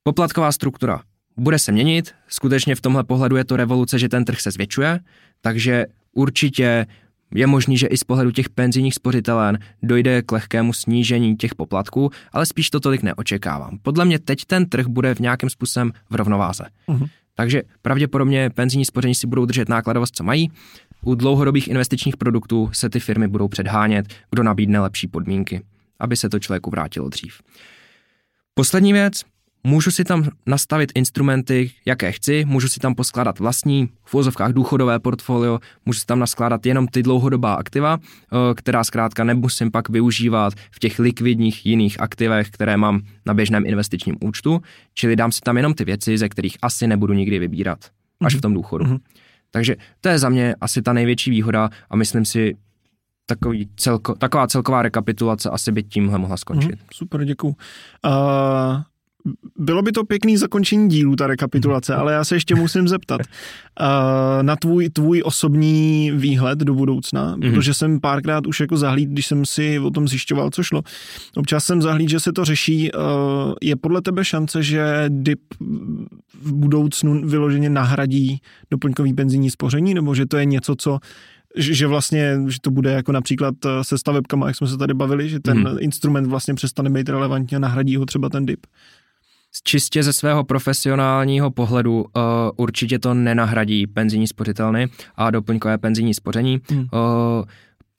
Poplatková 0.03 0.51
struktura 0.51 1.01
bude 1.37 1.59
se 1.59 1.71
měnit, 1.71 2.11
skutečně 2.27 2.75
v 2.75 2.81
tomhle 2.81 3.03
pohledu 3.03 3.35
je 3.35 3.45
to 3.45 3.55
revoluce, 3.55 3.99
že 3.99 4.09
ten 4.09 4.25
trh 4.25 4.41
se 4.41 4.51
zvětšuje, 4.51 4.99
takže 5.41 5.85
určitě 6.11 6.85
je 7.35 7.47
možný, 7.47 7.77
že 7.77 7.87
i 7.87 7.97
z 7.97 8.03
pohledu 8.03 8.31
těch 8.31 8.49
penzijních 8.49 8.93
spořitelen 8.93 9.59
dojde 9.83 10.21
k 10.21 10.31
lehkému 10.31 10.73
snížení 10.73 11.35
těch 11.35 11.55
poplatků, 11.55 12.11
ale 12.31 12.45
spíš 12.45 12.69
to 12.69 12.79
tolik 12.79 13.03
neočekávám. 13.03 13.77
Podle 13.81 14.05
mě 14.05 14.19
teď 14.19 14.45
ten 14.45 14.65
trh 14.65 14.87
bude 14.87 15.15
v 15.15 15.19
nějakém 15.19 15.49
způsobem 15.49 15.91
v 16.09 16.15
rovnováze. 16.15 16.63
Uh-huh. 16.87 17.09
Takže 17.35 17.61
pravděpodobně 17.81 18.49
penzijní 18.49 18.85
spoření 18.85 19.15
si 19.15 19.27
budou 19.27 19.45
držet 19.45 19.69
nákladovost, 19.69 20.15
co 20.15 20.23
mají. 20.23 20.51
U 21.01 21.15
dlouhodobých 21.15 21.67
investičních 21.67 22.17
produktů 22.17 22.69
se 22.73 22.89
ty 22.89 22.99
firmy 22.99 23.27
budou 23.27 23.47
předhánět, 23.47 24.13
kdo 24.31 24.43
nabídne 24.43 24.79
lepší 24.79 25.07
podmínky, 25.07 25.61
aby 25.99 26.15
se 26.15 26.29
to 26.29 26.39
člověku 26.39 26.69
vrátilo 26.69 27.09
dřív. 27.09 27.41
Poslední 28.53 28.93
věc, 28.93 29.21
Můžu 29.67 29.91
si 29.91 30.03
tam 30.03 30.29
nastavit 30.45 30.91
instrumenty, 30.95 31.71
jaké 31.85 32.11
chci, 32.11 32.45
můžu 32.45 32.67
si 32.67 32.79
tam 32.79 32.95
poskládat 32.95 33.39
vlastní, 33.39 33.89
v 34.05 34.15
úzovkách 34.15 34.53
důchodové 34.53 34.99
portfolio, 34.99 35.59
můžu 35.85 35.99
si 35.99 36.05
tam 36.05 36.19
naskládat 36.19 36.65
jenom 36.65 36.87
ty 36.87 37.03
dlouhodobá 37.03 37.53
aktiva, 37.53 37.97
eh, 37.97 38.53
která 38.55 38.83
zkrátka 38.83 39.23
nemusím 39.23 39.71
pak 39.71 39.89
využívat 39.89 40.53
v 40.71 40.79
těch 40.79 40.99
likvidních 40.99 41.65
jiných 41.65 42.01
aktivech, 42.01 42.49
které 42.49 42.77
mám 42.77 43.01
na 43.25 43.33
běžném 43.33 43.65
investičním 43.65 44.15
účtu, 44.21 44.61
čili 44.93 45.15
dám 45.15 45.31
si 45.31 45.41
tam 45.41 45.57
jenom 45.57 45.73
ty 45.73 45.85
věci, 45.85 46.17
ze 46.17 46.29
kterých 46.29 46.57
asi 46.61 46.87
nebudu 46.87 47.13
nikdy 47.13 47.39
vybírat, 47.39 47.79
až 48.21 48.35
v 48.35 48.41
tom 48.41 48.53
důchodu. 48.53 48.85
Mm-hmm. 48.85 48.99
Takže 49.51 49.75
to 50.01 50.09
je 50.09 50.19
za 50.19 50.29
mě 50.29 50.55
asi 50.61 50.81
ta 50.81 50.93
největší 50.93 51.31
výhoda 51.31 51.69
a 51.89 51.95
myslím 51.95 52.25
si, 52.25 52.55
takový 53.25 53.69
celko, 53.75 54.15
taková 54.15 54.47
celková 54.47 54.81
rekapitulace 54.81 55.49
asi 55.49 55.71
by 55.71 55.83
tímhle 55.83 56.17
mohla 56.17 56.37
skončit. 56.37 56.71
Mm, 56.71 56.87
super, 56.93 57.25
děkuju. 57.25 57.55
Uh, 58.05 58.81
bylo 59.57 59.81
by 59.81 59.91
to 59.91 60.03
pěkný 60.03 60.37
zakončení 60.37 60.89
dílu, 60.89 61.15
ta 61.15 61.27
rekapitulace, 61.27 61.95
ale 61.95 62.13
já 62.13 62.23
se 62.23 62.35
ještě 62.35 62.55
musím 62.55 62.87
zeptat 62.87 63.21
uh, 63.21 63.85
na 64.41 64.55
tvůj, 64.55 64.89
tvůj 64.89 65.21
osobní 65.25 66.11
výhled 66.15 66.59
do 66.59 66.73
budoucna, 66.73 67.35
mm-hmm. 67.35 67.53
protože 67.53 67.73
jsem 67.73 67.99
párkrát 67.99 68.47
už 68.47 68.59
jako 68.59 68.77
zahlíd, 68.77 69.09
když 69.09 69.27
jsem 69.27 69.45
si 69.45 69.79
o 69.79 69.89
tom 69.89 70.07
zjišťoval, 70.07 70.49
co 70.49 70.63
šlo. 70.63 70.81
Občas 71.35 71.65
jsem 71.65 71.81
zahlíd, 71.81 72.09
že 72.09 72.19
se 72.19 72.33
to 72.33 72.45
řeší. 72.45 72.91
Uh, 72.91 73.01
je 73.61 73.75
podle 73.75 74.01
tebe 74.01 74.25
šance, 74.25 74.63
že 74.63 75.05
DIP 75.09 75.41
v 76.41 76.53
budoucnu 76.53 77.27
vyloženě 77.27 77.69
nahradí 77.69 78.41
doplňkový 78.71 79.13
penzijní 79.13 79.49
spoření, 79.49 79.93
nebo 79.93 80.15
že 80.15 80.25
to 80.25 80.37
je 80.37 80.45
něco, 80.45 80.75
co 80.75 80.99
že, 81.55 81.87
vlastně, 81.87 82.37
že 82.47 82.57
to 82.61 82.71
bude 82.71 82.91
jako 82.91 83.11
například 83.11 83.55
se 83.81 83.97
stavebkama, 83.97 84.47
jak 84.47 84.55
jsme 84.55 84.67
se 84.67 84.77
tady 84.77 84.93
bavili, 84.93 85.29
že 85.29 85.39
ten 85.39 85.67
hmm. 85.67 85.77
instrument 85.79 86.27
vlastně 86.27 86.53
přestane 86.53 86.89
být 86.89 87.09
relevantní 87.09 87.55
a 87.55 87.59
nahradí 87.59 87.95
ho 87.95 88.05
třeba 88.05 88.29
ten 88.29 88.45
DIP 88.45 88.65
čistě 89.61 90.03
ze 90.03 90.13
svého 90.13 90.43
profesionálního 90.43 91.51
pohledu 91.51 92.01
uh, 92.01 92.21
určitě 92.55 92.99
to 92.99 93.13
nenahradí 93.13 93.87
penzijní 93.87 94.27
spořitelny 94.27 94.87
a 95.15 95.31
doplňkové 95.31 95.77
penzijní 95.77 96.13
spoření. 96.13 96.61
Hmm. 96.69 96.79
Uh, 96.79 96.87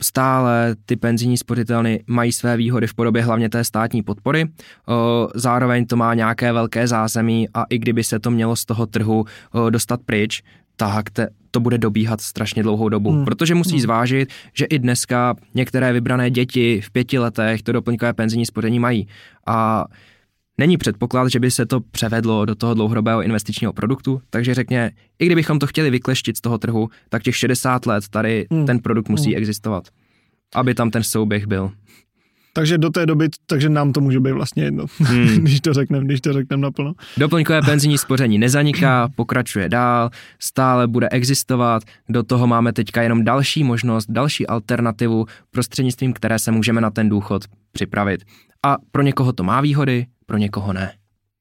stále 0.03 0.77
ty 0.87 0.97
penzijní 0.97 1.37
spořitelny 1.37 2.05
mají 2.07 2.33
své 2.33 2.57
výhody 2.57 2.87
v 2.87 2.95
podobě 2.95 3.23
hlavně 3.23 3.49
té 3.49 3.65
státní 3.65 4.03
podpory. 4.03 4.45
Uh, 4.45 4.95
zároveň 5.35 5.87
to 5.87 5.97
má 5.97 6.15
nějaké 6.15 6.53
velké 6.53 6.89
zázemí 6.89 7.49
a 7.55 7.65
i 7.71 7.79
kdyby 7.79 8.05
se 8.05 8.19
to 8.19 8.31
mělo 8.31 8.57
z 8.57 8.65
toho 8.65 8.87
trhu 8.87 9.25
uh, 9.55 9.71
dostat 9.71 10.01
pryč, 10.07 10.43
tak 10.77 11.11
te, 11.11 11.29
to 11.51 11.61
bude 11.61 11.79
dobíhat 11.79 12.21
strašně 12.21 12.63
dlouhou 12.63 12.89
dobu, 12.89 13.11
hmm. 13.11 13.25
protože 13.25 13.55
musí 13.55 13.73
hmm. 13.73 13.81
zvážit, 13.81 14.29
že 14.53 14.65
i 14.65 14.79
dneska 14.79 15.35
některé 15.55 15.93
vybrané 15.93 16.31
děti 16.31 16.81
v 16.81 16.91
pěti 16.91 17.19
letech 17.19 17.63
to 17.63 17.73
doplňkové 17.73 18.13
penzijní 18.13 18.47
spoření 18.47 18.79
mají. 18.79 19.09
A 19.47 19.85
Není 20.59 20.77
předpoklad, 20.77 21.29
že 21.31 21.41
by 21.41 21.51
se 21.51 21.67
to 21.67 21.81
převedlo 21.81 22.45
do 22.45 22.55
toho 22.55 22.75
dlouhodobého 22.75 23.23
investičního 23.23 23.73
produktu, 23.73 24.21
takže 24.31 24.55
řekně, 24.55 24.91
i 25.19 25.27
kdybychom 25.27 25.59
to 25.59 25.67
chtěli 25.67 25.91
vykleštit 25.91 26.37
z 26.37 26.41
toho 26.41 26.59
trhu, 26.59 26.89
tak 27.09 27.23
těch 27.23 27.37
60 27.37 27.87
let 27.87 28.05
tady 28.09 28.47
hmm. 28.51 28.67
ten 28.67 28.79
produkt 28.79 29.09
musí 29.09 29.31
hmm. 29.31 29.39
existovat, 29.39 29.85
aby 30.55 30.75
tam 30.75 30.91
ten 30.91 31.03
souběh 31.03 31.47
byl. 31.47 31.71
Takže 32.57 32.79
do 32.79 32.91
té 32.91 33.07
doby, 33.07 33.29
takže 33.47 33.69
nám 33.69 33.93
to 33.93 34.01
může 34.01 34.21
být 34.21 34.33
vlastně 34.33 34.65
jedno, 34.65 34.87
hmm. 34.99 35.27
když 35.39 35.61
to 35.61 35.73
řekneme, 35.73 36.05
když 36.05 36.21
to 36.21 36.33
řekneme 36.33 36.61
naplno. 36.63 36.93
Doplňkové 37.17 37.63
penzijní 37.63 37.99
spoření 37.99 38.39
nezaniká, 38.39 39.09
pokračuje 39.17 39.69
dál, 39.69 40.11
stále 40.39 40.87
bude 40.87 41.09
existovat, 41.09 41.83
do 42.09 42.23
toho 42.23 42.47
máme 42.47 42.73
teďka 42.73 43.03
jenom 43.03 43.25
další 43.25 43.65
možnost, 43.65 44.07
další 44.11 44.47
alternativu, 44.47 45.27
prostřednictvím 45.51 46.13
které 46.13 46.39
se 46.39 46.51
můžeme 46.51 46.81
na 46.81 46.91
ten 46.91 47.09
důchod 47.09 47.45
připravit. 47.73 48.25
A 48.67 48.77
pro 48.93 49.03
někoho 49.03 49.33
to 49.33 49.43
má 49.43 49.61
výhody, 49.61 50.07
pro 50.27 50.39
někoho 50.39 50.73
ne. 50.73 50.93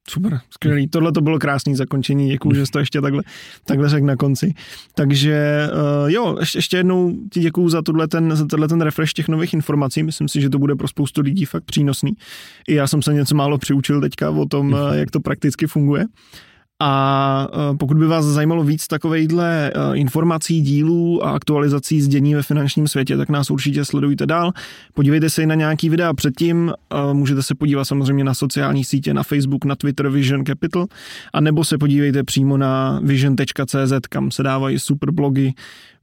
Super, 0.10 0.39
skvělý. 0.50 0.88
Tohle 0.88 1.12
to 1.12 1.22
bylo 1.22 1.39
krásné 1.39 1.76
zakončení, 1.76 2.30
děkuji, 2.30 2.56
že 2.56 2.65
jsi 2.65 2.72
to 2.72 2.80
ještě 2.80 3.02
takhle, 3.02 3.24
takhle 3.65 3.89
řekl 3.89 4.06
na 4.06 4.15
konci. 4.15 4.54
Takže 4.96 5.67
uh, 6.04 6.12
jo, 6.12 6.38
ještě, 6.39 6.58
ještě 6.58 6.78
jednou 6.78 7.13
ti 7.32 7.39
děkuji 7.39 7.69
za, 7.69 7.82
tohle 7.82 8.08
ten, 8.08 8.36
za 8.36 8.46
tenhle 8.46 8.67
ten 8.67 8.82
refresh 8.82 9.13
těch 9.13 9.28
nových 9.28 9.54
informací. 9.54 10.04
Myslím 10.04 10.28
si, 10.28 10.41
že 10.41 10.50
to 10.50 10.60
bude 10.60 10.76
pro 10.76 10.88
spoustu 10.88 11.22
lidí 11.22 11.46
fakt 11.46 11.63
přínosný. 11.63 12.12
I 12.67 12.74
já 12.74 12.88
jsem 12.88 13.02
se 13.02 13.13
něco 13.13 13.36
málo 13.36 13.58
přiučil 13.58 14.02
teďka 14.02 14.30
o 14.30 14.46
tom, 14.46 14.74
uh, 14.74 14.80
jak 14.93 15.12
to 15.12 15.19
prakticky 15.19 15.67
funguje. 15.67 16.06
A 16.86 17.48
e, 17.74 17.78
pokud 17.78 17.98
by 17.98 18.08
vás 18.08 18.26
zajímalo 18.26 18.63
víc 18.63 18.88
takovejhle 18.88 19.72
e, 19.72 19.96
informací, 19.96 20.62
dílů 20.62 21.26
a 21.26 21.32
aktualizací 21.32 22.02
z 22.02 22.08
dění 22.08 22.36
ve 22.36 22.43
finančním 22.43 22.88
světě, 22.88 23.17
tak 23.17 23.30
nás 23.30 23.52
určitě 23.52 23.86
sledujte 23.86 24.26
dál. 24.26 24.52
Podívejte 24.93 25.30
se 25.30 25.43
i 25.43 25.46
na 25.46 25.56
nějaký 25.56 25.89
videa 25.89 26.13
předtím, 26.13 26.74
e, 26.89 27.13
můžete 27.13 27.43
se 27.43 27.56
podívat 27.56 27.86
samozřejmě 27.86 28.24
na 28.24 28.34
sociální 28.34 28.84
sítě, 28.84 29.13
na 29.13 29.24
Facebook, 29.24 29.65
na 29.65 29.76
Twitter 29.76 30.10
Vision 30.10 30.46
Capital, 30.46 30.86
a 31.34 31.41
nebo 31.41 31.65
se 31.65 31.78
podívejte 31.78 32.24
přímo 32.24 32.58
na 32.58 33.00
vision.cz, 33.04 33.93
kam 34.10 34.32
se 34.32 34.43
dávají 34.43 34.80
super 34.80 35.12
blogy, 35.12 35.54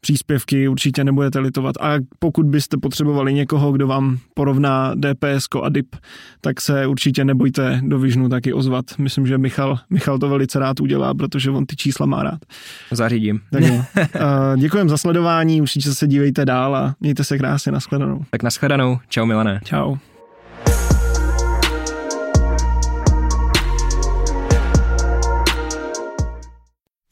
příspěvky, 0.01 0.69
určitě 0.69 1.05
nebudete 1.05 1.39
litovat. 1.39 1.77
A 1.81 1.95
pokud 2.19 2.47
byste 2.47 2.77
potřebovali 2.83 3.35
někoho, 3.35 3.73
kdo 3.73 3.87
vám 3.87 4.19
porovná 4.35 4.95
DPS 4.95 5.47
a 5.63 5.69
DIP, 5.69 5.97
tak 6.41 6.61
se 6.61 6.87
určitě 6.87 7.25
nebojte 7.25 7.81
do 7.85 7.99
Visionu 7.99 8.29
taky 8.29 8.53
ozvat. 8.53 8.85
Myslím, 8.99 9.27
že 9.27 9.39
Michal, 9.39 9.79
Michal 9.91 10.19
to 10.19 10.29
velice 10.29 10.59
rád 10.59 10.81
udělá, 10.81 11.15
protože 11.15 11.51
on 11.51 11.67
ty 11.67 11.77
čísla 11.77 12.07
má 12.07 12.23
rád. 12.23 12.39
Zařídím. 12.91 13.41
Tak 13.53 13.63
jo. 13.63 13.85
Děkujem 14.57 14.89
za 14.89 14.97
sledování, 14.97 15.63
určitě 15.63 15.95
se 15.95 16.07
dívejte 16.07 16.45
dál 16.45 16.77
a 16.77 16.95
mějte 17.01 17.25
se 17.25 17.39
krásně, 17.39 17.73
nashledanou. 17.73 18.25
Tak 18.31 18.43
nashledanou, 18.43 18.99
čau 19.09 19.27
Milané. 19.27 19.61
Čau. 19.65 19.97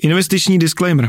Investiční 0.02 0.58
disclaimer. 0.58 1.08